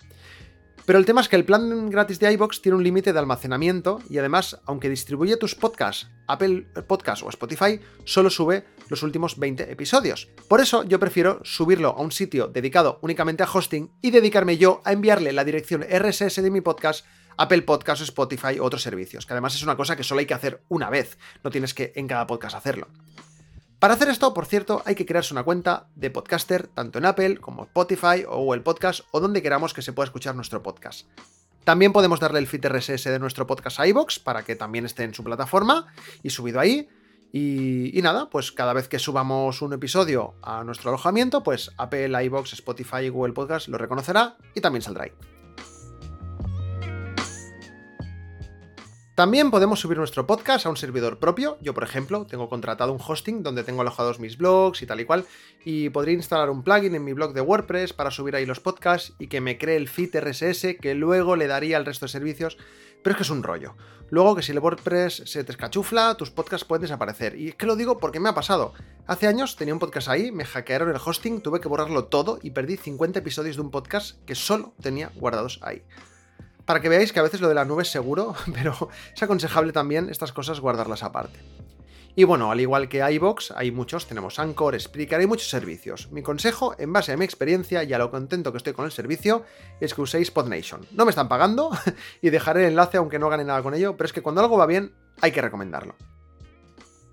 Pero 0.85 0.99
el 0.99 1.05
tema 1.05 1.21
es 1.21 1.29
que 1.29 1.37
el 1.37 1.45
plan 1.45 1.89
gratis 1.89 2.19
de 2.19 2.31
iBox 2.33 2.61
tiene 2.61 2.75
un 2.75 2.83
límite 2.83 3.13
de 3.13 3.19
almacenamiento 3.19 4.01
y 4.09 4.17
además, 4.17 4.59
aunque 4.65 4.89
distribuye 4.89 5.37
tus 5.37 5.55
podcasts 5.55 6.09
Apple 6.27 6.67
Podcast 6.87 7.23
o 7.23 7.29
Spotify, 7.29 7.79
solo 8.03 8.29
sube 8.29 8.65
los 8.93 9.01
últimos 9.01 9.39
20 9.39 9.71
episodios. 9.71 10.29
Por 10.47 10.61
eso 10.61 10.83
yo 10.83 10.99
prefiero 10.99 11.39
subirlo 11.43 11.89
a 11.89 12.01
un 12.01 12.11
sitio 12.11 12.47
dedicado 12.47 12.99
únicamente 13.01 13.41
a 13.41 13.49
hosting 13.51 13.91
y 14.03 14.11
dedicarme 14.11 14.57
yo 14.57 14.81
a 14.85 14.93
enviarle 14.93 15.33
la 15.33 15.43
dirección 15.43 15.81
RSS 15.81 16.43
de 16.43 16.51
mi 16.51 16.61
podcast 16.61 17.05
Apple 17.35 17.63
Podcast 17.63 18.03
Spotify 18.03 18.59
u 18.59 18.63
otros 18.63 18.83
servicios, 18.83 19.25
que 19.25 19.33
además 19.33 19.55
es 19.55 19.63
una 19.63 19.75
cosa 19.75 19.95
que 19.95 20.03
solo 20.03 20.19
hay 20.19 20.27
que 20.27 20.35
hacer 20.35 20.61
una 20.69 20.91
vez, 20.91 21.17
no 21.43 21.49
tienes 21.49 21.73
que 21.73 21.91
en 21.95 22.07
cada 22.07 22.27
podcast 22.27 22.55
hacerlo. 22.55 22.87
Para 23.79 23.95
hacer 23.95 24.09
esto, 24.09 24.31
por 24.33 24.45
cierto, 24.45 24.83
hay 24.85 24.93
que 24.93 25.07
crearse 25.07 25.33
una 25.33 25.43
cuenta 25.43 25.87
de 25.95 26.11
podcaster 26.11 26.67
tanto 26.67 26.99
en 26.99 27.05
Apple 27.05 27.37
como 27.39 27.63
Spotify 27.63 28.23
o 28.29 28.37
Google 28.43 28.61
Podcast 28.61 29.01
o 29.09 29.19
donde 29.19 29.41
queramos 29.41 29.73
que 29.73 29.81
se 29.81 29.91
pueda 29.91 30.05
escuchar 30.05 30.35
nuestro 30.35 30.61
podcast. 30.61 31.07
También 31.63 31.91
podemos 31.91 32.19
darle 32.19 32.39
el 32.39 32.47
feed 32.47 32.65
RSS 32.65 33.05
de 33.05 33.19
nuestro 33.19 33.47
podcast 33.47 33.79
a 33.79 33.87
iBox 33.87 34.19
para 34.19 34.43
que 34.43 34.55
también 34.55 34.85
esté 34.85 35.03
en 35.03 35.13
su 35.13 35.23
plataforma 35.23 35.87
y 36.21 36.29
subido 36.29 36.59
ahí. 36.59 36.87
Y, 37.35 37.99
nada, 38.03 38.29
pues 38.29 38.51
cada 38.51 38.73
vez 38.73 38.87
que 38.87 38.99
subamos 38.99 39.63
un 39.63 39.73
episodio 39.73 40.35
a 40.43 40.63
nuestro 40.63 40.91
alojamiento, 40.91 41.41
pues 41.41 41.71
Apple, 41.77 42.23
iBox, 42.25 42.53
Spotify 42.53 43.09
Google 43.09 43.33
Podcast 43.33 43.69
lo 43.69 43.79
reconocerá 43.79 44.37
y 44.53 44.61
también 44.61 44.83
saldrá 44.83 45.05
ahí. 45.05 45.11
También 49.15 49.49
podemos 49.49 49.79
subir 49.79 49.97
nuestro 49.97 50.27
podcast 50.27 50.67
a 50.67 50.69
un 50.69 50.77
servidor 50.77 51.17
propio. 51.17 51.57
Yo, 51.59 51.73
por 51.73 51.83
ejemplo, 51.83 52.27
tengo 52.27 52.49
contratado 52.49 52.91
un 52.93 52.99
hosting 52.99 53.41
donde 53.41 53.63
tengo 53.63 53.81
alojados 53.81 54.19
mis 54.19 54.37
blogs 54.37 54.83
y 54.83 54.85
tal 54.85 55.01
y 55.01 55.05
cual. 55.05 55.25
Y 55.65 55.89
podría 55.89 56.13
instalar 56.13 56.51
un 56.51 56.63
plugin 56.63 56.93
en 56.93 57.03
mi 57.03 57.13
blog 57.13 57.33
de 57.33 57.41
WordPress 57.41 57.93
para 57.93 58.11
subir 58.11 58.35
ahí 58.35 58.45
los 58.45 58.59
podcasts 58.59 59.13
y 59.17 59.27
que 59.27 59.41
me 59.41 59.57
cree 59.57 59.77
el 59.77 59.87
feed 59.87 60.15
RSS 60.19 60.77
que 60.79 60.93
luego 60.93 61.35
le 61.35 61.47
daría 61.47 61.77
al 61.77 61.85
resto 61.85 62.05
de 62.05 62.11
servicios. 62.11 62.57
Pero 63.03 63.11
es 63.11 63.17
que 63.17 63.23
es 63.23 63.29
un 63.29 63.43
rollo. 63.43 63.75
Luego 64.09 64.35
que 64.35 64.41
si 64.41 64.51
el 64.51 64.59
WordPress 64.59 65.23
se 65.25 65.43
te 65.43 65.51
escachufla, 65.51 66.15
tus 66.15 66.31
podcasts 66.31 66.65
pueden 66.65 66.83
desaparecer. 66.83 67.35
Y 67.35 67.49
es 67.49 67.55
que 67.55 67.65
lo 67.65 67.75
digo 67.75 67.97
porque 67.97 68.19
me 68.19 68.29
ha 68.29 68.33
pasado. 68.35 68.73
Hace 69.07 69.27
años 69.27 69.55
tenía 69.55 69.73
un 69.73 69.79
podcast 69.79 70.07
ahí, 70.07 70.31
me 70.31 70.45
hackearon 70.45 70.89
el 70.89 71.01
hosting, 71.03 71.41
tuve 71.41 71.59
que 71.59 71.67
borrarlo 71.67 72.05
todo 72.05 72.39
y 72.41 72.51
perdí 72.51 72.77
50 72.77 73.19
episodios 73.19 73.55
de 73.55 73.61
un 73.61 73.71
podcast 73.71 74.23
que 74.25 74.35
solo 74.35 74.73
tenía 74.81 75.11
guardados 75.15 75.59
ahí. 75.63 75.83
para 76.65 76.79
que 76.79 76.87
veáis 76.87 77.11
que 77.11 77.19
a 77.19 77.23
veces 77.23 77.41
lo 77.41 77.49
de 77.49 77.55
la 77.55 77.65
nube 77.65 77.83
es 77.83 77.89
seguro, 77.89 78.35
pero 78.53 78.89
es 79.13 79.21
aconsejable 79.21 79.73
también 79.73 80.09
estas 80.09 80.31
cosas 80.31 80.61
guardarlas 80.61 81.03
aparte. 81.03 81.39
Y 82.15 82.25
bueno, 82.25 82.51
al 82.51 82.61
igual 82.61 82.89
que 82.89 82.99
iBox, 82.99 83.53
hay 83.55 83.71
muchos, 83.71 84.05
tenemos 84.05 84.37
Anchor, 84.37 84.79
Spreaker, 84.79 85.19
hay 85.19 85.25
muchos 85.25 85.49
servicios. 85.49 86.11
Mi 86.11 86.21
consejo, 86.21 86.75
en 86.77 86.93
base 86.93 87.11
a 87.11 87.17
mi 87.17 87.25
experiencia 87.25 87.83
y 87.83 87.91
a 87.91 87.97
lo 87.97 88.11
contento 88.11 88.51
que 88.51 88.57
estoy 88.57 88.73
con 88.73 88.85
el 88.85 88.91
servicio, 88.91 89.43
es 89.79 89.95
que 89.95 90.01
uséis 90.01 90.29
PodNation. 90.29 90.85
No 90.91 91.05
me 91.05 91.09
están 91.09 91.27
pagando 91.27 91.71
y 92.21 92.29
dejaré 92.29 92.61
el 92.61 92.69
enlace 92.69 92.97
aunque 92.97 93.17
no 93.17 93.29
gane 93.29 93.45
nada 93.45 93.63
con 93.63 93.73
ello, 93.73 93.97
pero 93.97 94.05
es 94.05 94.13
que 94.13 94.21
cuando 94.21 94.41
algo 94.41 94.57
va 94.57 94.67
bien, 94.67 94.93
hay 95.21 95.31
que 95.31 95.41
recomendarlo. 95.41 95.95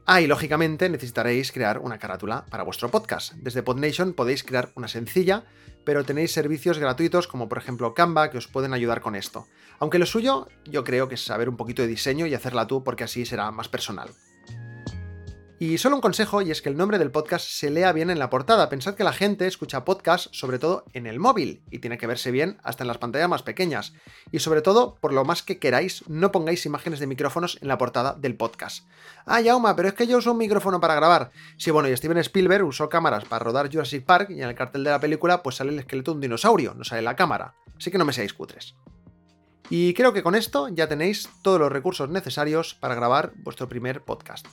Ah, 0.05 0.21
y 0.21 0.27
lógicamente 0.27 0.91
necesitaréis 0.91 1.51
crear 1.51 1.79
una 1.79 1.99
carátula 1.99 2.45
para 2.51 2.65
vuestro 2.65 2.91
podcast. 2.91 3.33
Desde 3.35 3.63
PodNation 3.63 4.13
podéis 4.13 4.45
crear 4.45 4.71
una 4.75 4.89
sencilla, 4.89 5.45
pero 5.85 6.05
tenéis 6.05 6.33
servicios 6.33 6.79
gratuitos 6.79 7.27
como 7.27 7.49
por 7.49 7.57
ejemplo 7.57 7.95
Canva 7.95 8.29
que 8.29 8.37
os 8.37 8.49
pueden 8.49 8.75
ayudar 8.75 9.01
con 9.01 9.15
esto. 9.15 9.47
Aunque 9.79 9.99
lo 9.99 10.05
suyo 10.05 10.49
yo 10.67 10.85
creo 10.85 11.09
que 11.09 11.15
es 11.15 11.25
saber 11.25 11.49
un 11.49 11.57
poquito 11.57 11.81
de 11.81 11.89
diseño 11.89 12.27
y 12.27 12.35
hacerla 12.35 12.67
tú 12.67 12.85
porque 12.85 13.05
así 13.05 13.25
será 13.25 13.51
más 13.51 13.69
personal. 13.69 14.11
Y 15.63 15.77
solo 15.77 15.97
un 15.97 16.01
consejo, 16.01 16.41
y 16.41 16.51
es 16.51 16.63
que 16.63 16.71
el 16.71 16.77
nombre 16.79 16.99
del 16.99 17.11
podcast 17.11 17.47
se 17.47 17.69
lea 17.69 17.93
bien 17.93 18.09
en 18.09 18.19
la 18.19 18.31
portada. 18.31 18.71
Pensad 18.71 18.95
que 18.95 19.05
la 19.05 19.13
gente 19.13 19.47
escucha 19.47 19.85
podcast 19.85 20.29
sobre 20.33 20.59
todo 20.59 20.87
en 20.95 21.07
el 21.07 21.19
móvil, 21.21 21.63
y 21.71 21.81
tiene 21.81 21.99
que 21.99 22.07
verse 22.07 22.31
bien 22.31 22.57
hasta 22.63 22.83
en 22.83 22.89
las 22.89 22.97
pantallas 22.97 23.29
más 23.29 23.43
pequeñas. 23.43 23.93
Y 24.33 24.39
sobre 24.39 24.63
todo, 24.63 24.95
por 25.03 25.13
lo 25.13 25.23
más 25.27 25.43
que 25.43 25.59
queráis, 25.59 26.03
no 26.09 26.33
pongáis 26.33 26.65
imágenes 26.65 26.99
de 26.99 27.07
micrófonos 27.07 27.59
en 27.61 27.69
la 27.69 27.77
portada 27.77 28.15
del 28.15 28.39
podcast. 28.39 28.87
Ah, 29.27 29.43
Yauma, 29.43 29.77
pero 29.77 29.89
es 29.89 29.93
que 29.93 30.07
yo 30.07 30.17
uso 30.17 30.33
un 30.33 30.39
micrófono 30.39 30.81
para 30.81 30.95
grabar. 30.95 31.31
Sí, 31.59 31.71
bueno, 31.71 31.91
y 31.91 31.97
Steven 31.99 32.17
Spielberg 32.17 32.65
usó 32.65 32.89
cámaras 32.89 33.27
para 33.27 33.45
rodar 33.45 33.71
Jurassic 33.71 34.07
Park, 34.07 34.31
y 34.31 34.41
en 34.41 34.49
el 34.49 34.55
cartel 34.55 34.83
de 34.83 34.93
la 34.93 34.99
película 34.99 35.43
pues 35.43 35.57
sale 35.57 35.73
el 35.73 35.79
esqueleto 35.81 36.13
de 36.13 36.15
un 36.15 36.21
dinosaurio, 36.23 36.73
no 36.73 36.85
sale 36.85 37.03
la 37.03 37.17
cámara. 37.17 37.53
Así 37.77 37.91
que 37.91 37.99
no 37.99 38.07
me 38.07 38.15
seáis 38.15 38.33
cutres. 38.33 38.77
Y 39.69 39.93
creo 39.93 40.15
que 40.15 40.23
con 40.23 40.35
esto 40.35 40.71
ya 40.71 40.89
tenéis 40.89 41.29
todos 41.43 41.61
los 41.61 41.71
recursos 41.71 42.09
necesarios 42.09 42.75
para 42.75 42.95
grabar 42.95 43.35
vuestro 43.37 43.69
primer 43.69 44.01
podcast. 44.01 44.47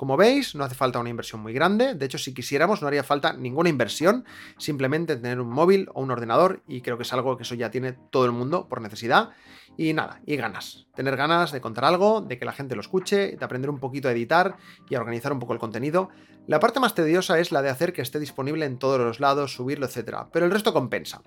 Como 0.00 0.16
veis, 0.16 0.54
no 0.54 0.64
hace 0.64 0.74
falta 0.74 0.98
una 0.98 1.10
inversión 1.10 1.42
muy 1.42 1.52
grande, 1.52 1.94
de 1.94 2.06
hecho 2.06 2.16
si 2.16 2.32
quisiéramos 2.32 2.80
no 2.80 2.88
haría 2.88 3.04
falta 3.04 3.34
ninguna 3.34 3.68
inversión, 3.68 4.24
simplemente 4.56 5.14
tener 5.16 5.38
un 5.38 5.50
móvil 5.50 5.90
o 5.92 6.00
un 6.00 6.10
ordenador 6.10 6.62
y 6.66 6.80
creo 6.80 6.96
que 6.96 7.02
es 7.02 7.12
algo 7.12 7.36
que 7.36 7.42
eso 7.42 7.54
ya 7.54 7.70
tiene 7.70 7.92
todo 7.92 8.24
el 8.24 8.32
mundo 8.32 8.66
por 8.66 8.80
necesidad. 8.80 9.32
Y 9.76 9.92
nada, 9.92 10.22
y 10.24 10.36
ganas, 10.36 10.86
tener 10.94 11.18
ganas 11.18 11.52
de 11.52 11.60
contar 11.60 11.84
algo, 11.84 12.22
de 12.22 12.38
que 12.38 12.46
la 12.46 12.52
gente 12.52 12.74
lo 12.74 12.80
escuche, 12.80 13.36
de 13.36 13.44
aprender 13.44 13.68
un 13.68 13.78
poquito 13.78 14.08
a 14.08 14.12
editar 14.12 14.56
y 14.88 14.94
a 14.94 15.00
organizar 15.00 15.34
un 15.34 15.38
poco 15.38 15.52
el 15.52 15.58
contenido. 15.58 16.08
La 16.46 16.60
parte 16.60 16.80
más 16.80 16.94
tediosa 16.94 17.38
es 17.38 17.52
la 17.52 17.60
de 17.60 17.68
hacer 17.68 17.92
que 17.92 18.00
esté 18.00 18.18
disponible 18.18 18.64
en 18.64 18.78
todos 18.78 18.98
los 19.00 19.20
lados, 19.20 19.52
subirlo, 19.52 19.84
etc. 19.84 20.28
Pero 20.32 20.46
el 20.46 20.50
resto 20.50 20.72
compensa. 20.72 21.20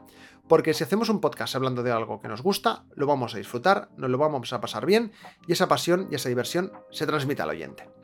Porque 0.47 0.73
si 0.73 0.83
hacemos 0.83 1.09
un 1.09 1.21
podcast 1.21 1.55
hablando 1.55 1.83
de 1.83 1.91
algo 1.91 2.19
que 2.19 2.27
nos 2.27 2.41
gusta, 2.41 2.85
lo 2.95 3.05
vamos 3.05 3.35
a 3.35 3.37
disfrutar, 3.37 3.89
nos 3.97 4.09
lo 4.09 4.17
vamos 4.17 4.51
a 4.51 4.61
pasar 4.61 4.87
bien 4.87 5.11
y 5.47 5.51
esa 5.51 5.67
pasión 5.67 6.07
y 6.09 6.15
esa 6.15 6.29
diversión 6.29 6.71
se 6.89 7.05
transmite 7.05 7.43
al 7.43 7.51
oyente. 7.51 8.02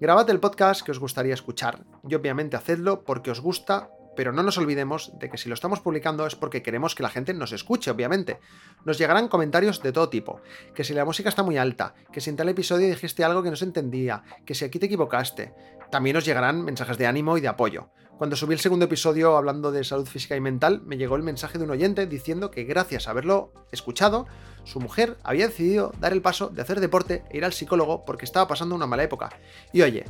Grabad 0.00 0.30
el 0.30 0.40
podcast 0.40 0.80
que 0.80 0.92
os 0.92 0.98
gustaría 0.98 1.34
escuchar 1.34 1.84
y 2.08 2.14
obviamente 2.14 2.56
hacedlo 2.56 3.04
porque 3.04 3.30
os 3.30 3.42
gusta, 3.42 3.90
pero 4.16 4.32
no 4.32 4.42
nos 4.42 4.56
olvidemos 4.56 5.12
de 5.18 5.28
que 5.28 5.36
si 5.36 5.50
lo 5.50 5.54
estamos 5.54 5.80
publicando 5.80 6.26
es 6.26 6.34
porque 6.34 6.62
queremos 6.62 6.94
que 6.94 7.02
la 7.02 7.10
gente 7.10 7.34
nos 7.34 7.52
escuche, 7.52 7.90
obviamente. 7.90 8.40
Nos 8.86 8.96
llegarán 8.96 9.28
comentarios 9.28 9.82
de 9.82 9.92
todo 9.92 10.08
tipo, 10.08 10.40
que 10.74 10.84
si 10.84 10.94
la 10.94 11.04
música 11.04 11.28
está 11.28 11.42
muy 11.42 11.58
alta, 11.58 11.92
que 12.10 12.22
si 12.22 12.30
en 12.30 12.36
tal 12.36 12.48
episodio 12.48 12.88
dijiste 12.88 13.24
algo 13.24 13.42
que 13.42 13.50
no 13.50 13.56
se 13.56 13.66
entendía, 13.66 14.22
que 14.46 14.54
si 14.54 14.64
aquí 14.64 14.78
te 14.78 14.86
equivocaste. 14.86 15.52
También 15.90 16.14
nos 16.14 16.24
llegarán 16.24 16.64
mensajes 16.64 16.96
de 16.96 17.06
ánimo 17.06 17.36
y 17.36 17.42
de 17.42 17.48
apoyo. 17.48 17.90
Cuando 18.20 18.36
subí 18.36 18.52
el 18.52 18.60
segundo 18.60 18.84
episodio 18.84 19.34
hablando 19.38 19.72
de 19.72 19.82
salud 19.82 20.04
física 20.04 20.36
y 20.36 20.42
mental, 20.42 20.82
me 20.84 20.98
llegó 20.98 21.16
el 21.16 21.22
mensaje 21.22 21.56
de 21.56 21.64
un 21.64 21.70
oyente 21.70 22.06
diciendo 22.06 22.50
que 22.50 22.64
gracias 22.64 23.08
a 23.08 23.12
haberlo 23.12 23.50
escuchado, 23.72 24.26
su 24.64 24.78
mujer 24.78 25.16
había 25.24 25.48
decidido 25.48 25.94
dar 26.00 26.12
el 26.12 26.20
paso 26.20 26.50
de 26.50 26.60
hacer 26.60 26.80
deporte 26.80 27.24
e 27.30 27.38
ir 27.38 27.46
al 27.46 27.54
psicólogo 27.54 28.04
porque 28.04 28.26
estaba 28.26 28.46
pasando 28.46 28.74
una 28.74 28.86
mala 28.86 29.04
época. 29.04 29.30
Y 29.72 29.80
oye, 29.80 30.04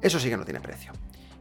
eso 0.00 0.20
sí 0.20 0.30
que 0.30 0.36
no 0.36 0.44
tiene 0.44 0.60
precio. 0.60 0.92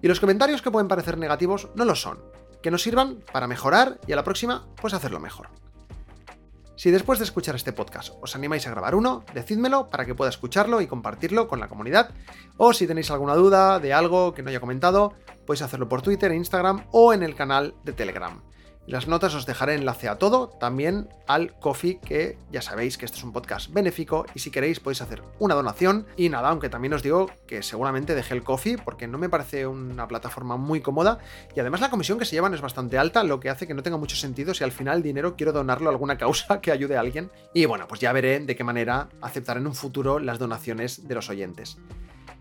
Y 0.02 0.08
los 0.08 0.20
comentarios 0.20 0.64
que 0.64 0.72
pueden 0.72 0.88
parecer 0.88 1.20
negativos 1.20 1.70
no 1.76 1.86
lo 1.86 1.94
son, 1.94 2.18
que 2.64 2.72
nos 2.72 2.82
sirvan 2.82 3.20
para 3.32 3.46
mejorar 3.46 4.00
y 4.08 4.14
a 4.14 4.16
la 4.16 4.24
próxima, 4.24 4.66
pues 4.82 4.96
hacerlo 4.96 5.20
mejor. 5.20 5.50
Si 6.78 6.92
después 6.92 7.18
de 7.18 7.26
escuchar 7.26 7.56
este 7.56 7.74
podcast 7.74 8.14
os 8.22 8.36
animáis 8.36 8.68
a 8.68 8.70
grabar 8.70 8.94
uno, 8.94 9.26
decídmelo 9.34 9.88
para 9.88 10.06
que 10.06 10.14
pueda 10.14 10.30
escucharlo 10.30 10.80
y 10.80 10.86
compartirlo 10.86 11.48
con 11.48 11.60
la 11.60 11.68
comunidad. 11.68 12.12
O 12.58 12.72
si 12.72 12.86
tenéis 12.86 13.10
alguna 13.10 13.34
duda 13.34 13.80
de 13.80 13.94
algo 13.94 14.36
que 14.36 14.44
no 14.44 14.50
haya 14.50 14.60
comentado, 14.60 15.16
podéis 15.48 15.64
hacerlo 15.64 15.90
por 15.90 16.04
Twitter, 16.04 16.32
Instagram 16.32 16.86
o 16.92 17.14
en 17.14 17.24
el 17.24 17.34
canal 17.34 17.74
de 17.84 17.94
Telegram. 17.94 18.44
Las 18.88 19.06
notas 19.06 19.36
os 19.36 19.46
dejaré 19.46 19.76
enlace 19.76 20.08
a 20.08 20.16
todo, 20.16 20.48
también 20.48 21.10
al 21.28 21.52
Coffee, 21.60 22.00
que 22.00 22.38
ya 22.54 22.62
sabéis 22.62 22.98
que 22.98 23.04
este 23.04 23.18
es 23.18 23.24
un 23.26 23.34
podcast 23.34 23.70
benéfico 23.74 24.26
y 24.34 24.40
si 24.40 24.50
queréis 24.50 24.80
podéis 24.80 25.02
hacer 25.02 25.24
una 25.40 25.56
donación. 25.56 26.08
Y 26.16 26.30
nada, 26.30 26.48
aunque 26.48 26.70
también 26.70 26.94
os 26.94 27.04
digo 27.04 27.30
que 27.48 27.64
seguramente 27.64 28.16
dejé 28.16 28.34
el 28.34 28.46
Coffee 28.46 28.78
porque 28.78 29.06
no 29.06 29.18
me 29.18 29.28
parece 29.28 29.68
una 29.68 30.08
plataforma 30.08 30.56
muy 30.56 30.80
cómoda 30.80 31.20
y 31.54 31.60
además 31.60 31.82
la 31.82 31.90
comisión 31.90 32.18
que 32.18 32.24
se 32.24 32.38
llevan 32.38 32.54
es 32.54 32.62
bastante 32.62 32.98
alta, 32.98 33.26
lo 33.26 33.42
que 33.42 33.50
hace 33.50 33.68
que 33.68 33.74
no 33.74 33.84
tenga 33.84 33.98
mucho 33.98 34.16
sentido 34.16 34.54
si 34.54 34.64
al 34.64 34.72
final 34.72 34.98
el 34.98 35.04
dinero 35.04 35.36
quiero 35.36 35.52
donarlo 35.52 35.90
a 35.90 35.92
alguna 35.92 36.18
causa 36.18 36.62
que 36.62 36.72
ayude 36.72 36.96
a 36.96 37.02
alguien. 37.02 37.30
Y 37.54 37.66
bueno, 37.66 37.90
pues 37.90 38.00
ya 38.00 38.14
veré 38.14 38.40
de 38.40 38.56
qué 38.56 38.64
manera 38.64 39.10
aceptar 39.20 39.58
en 39.58 39.68
un 39.68 39.76
futuro 39.76 40.18
las 40.20 40.40
donaciones 40.40 41.10
de 41.10 41.16
los 41.16 41.30
oyentes. 41.30 41.78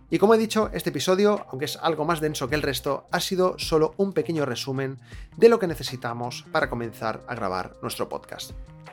Y 0.09 0.19
como 0.19 0.35
he 0.35 0.38
dicho, 0.38 0.71
este 0.73 0.90
episodio, 0.90 1.47
aunque 1.51 1.64
es 1.64 1.77
algo 1.83 2.05
más 2.05 2.21
denso 2.21 2.49
que 2.49 2.55
el 2.55 2.62
resto, 2.62 3.09
ha 3.11 3.19
sido 3.19 3.59
solo 3.59 3.95
un 3.97 4.12
pequeño 4.12 4.45
resumen 4.45 5.01
de 5.37 5.49
lo 5.49 5.59
que 5.59 5.66
necesitamos 5.66 6.45
para 6.53 6.71
comenzar 6.71 7.25
a 7.27 7.35
grabar 7.35 7.75
nuestro 7.83 8.09
podcast. 8.09 8.53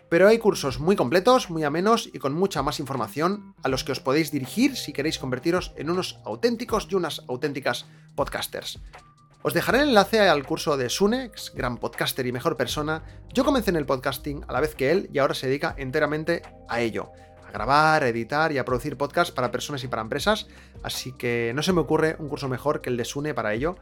Pero 0.10 0.28
hay 0.28 0.40
cursos 0.40 0.80
muy 0.80 0.96
completos, 0.96 1.52
muy 1.52 1.64
amenos 1.64 2.10
y 2.12 2.18
con 2.18 2.34
mucha 2.34 2.64
más 2.64 2.80
información 2.80 3.54
a 3.62 3.70
los 3.70 3.84
que 3.84 3.92
os 3.92 4.00
podéis 4.00 4.32
dirigir 4.32 4.76
si 4.76 4.92
queréis 4.92 5.20
convertiros 5.20 5.72
en 5.76 5.92
unos 5.92 6.20
auténticos 6.26 6.88
y 6.90 6.96
unas 6.96 7.22
auténticas 7.28 7.86
podcasters. 8.16 8.80
Os 9.44 9.54
dejaré 9.54 9.82
el 9.82 9.90
enlace 9.90 10.20
al 10.20 10.46
curso 10.46 10.78
de 10.78 10.90
Sunex, 10.90 11.54
gran 11.54 11.78
podcaster 11.78 12.26
y 12.26 12.32
mejor 12.32 12.58
persona. 12.58 13.04
Yo 13.34 13.44
comencé 13.44 13.70
en 13.70 13.76
el 13.76 13.86
podcasting 13.86 14.46
a 14.48 14.54
la 14.54 14.62
vez 14.62 14.74
que 14.74 14.90
él 14.90 15.10
y 15.14 15.20
ahora 15.20 15.36
se 15.36 15.48
dedica 15.48 15.76
enteramente 15.78 16.42
a 16.70 16.82
ello 16.82 17.12
grabar, 17.54 18.04
editar 18.04 18.52
y 18.52 18.58
a 18.58 18.66
producir 18.66 18.98
podcasts 18.98 19.34
para 19.34 19.52
personas 19.52 19.84
y 19.84 19.88
para 19.88 20.02
empresas, 20.02 20.48
así 20.82 21.14
que 21.14 21.54
no 21.56 21.64
se 21.64 21.72
me 21.72 21.80
ocurre 21.80 22.18
un 22.20 22.28
curso 22.28 22.50
mejor 22.50 22.82
que 22.82 22.90
el 22.90 22.98
de 22.98 23.06
Sune 23.06 23.34
para 23.34 23.54
ello. 23.54 23.76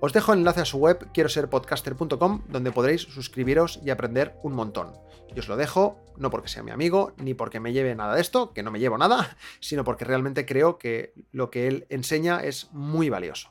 Os 0.00 0.12
dejo 0.12 0.32
el 0.32 0.40
enlace 0.40 0.60
a 0.60 0.64
su 0.64 0.78
web 0.78 1.08
quiero 1.12 1.28
ser 1.28 1.50
podcaster.com 1.50 2.42
donde 2.48 2.72
podréis 2.72 3.02
suscribiros 3.02 3.80
y 3.84 3.90
aprender 3.90 4.34
un 4.42 4.54
montón. 4.54 4.92
Y 5.34 5.38
os 5.38 5.48
lo 5.48 5.56
dejo 5.56 6.00
no 6.16 6.30
porque 6.30 6.48
sea 6.48 6.62
mi 6.62 6.70
amigo 6.70 7.12
ni 7.16 7.34
porque 7.34 7.60
me 7.60 7.72
lleve 7.72 7.94
nada 7.94 8.14
de 8.14 8.20
esto, 8.20 8.52
que 8.52 8.62
no 8.62 8.70
me 8.70 8.80
llevo 8.80 8.98
nada, 8.98 9.36
sino 9.60 9.84
porque 9.84 10.04
realmente 10.04 10.46
creo 10.46 10.78
que 10.78 11.12
lo 11.32 11.50
que 11.50 11.68
él 11.68 11.86
enseña 11.90 12.40
es 12.40 12.72
muy 12.72 13.10
valioso. 13.10 13.50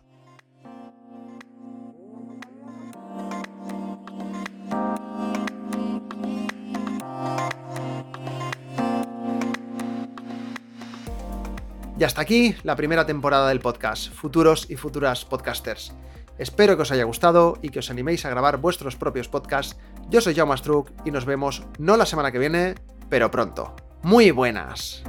Y 12.00 12.04
hasta 12.04 12.22
aquí 12.22 12.56
la 12.64 12.76
primera 12.76 13.06
temporada 13.06 13.50
del 13.50 13.60
podcast, 13.60 14.12
futuros 14.14 14.70
y 14.70 14.76
futuras 14.76 15.26
podcasters. 15.26 15.94
Espero 16.38 16.76
que 16.76 16.84
os 16.84 16.92
haya 16.92 17.06
gustado 17.06 17.58
y 17.64 17.70
que 17.70 17.80
os 17.80 17.90
animéis 17.90 18.24
a 18.26 18.30
grabar 18.30 18.58
vuestros 18.58 18.96
propios 18.96 19.28
podcasts. 19.28 19.78
Yo 20.10 20.22
soy 20.22 20.36
Jaume 20.36 20.56
Struck 20.56 20.92
y 21.06 21.12
nos 21.12 21.26
vemos 21.26 21.64
no 21.80 21.98
la 21.98 22.06
semana 22.06 22.32
que 22.32 22.38
viene, 22.38 22.76
pero 23.10 23.32
pronto. 23.32 23.76
Muy 24.04 24.30
buenas. 24.30 25.04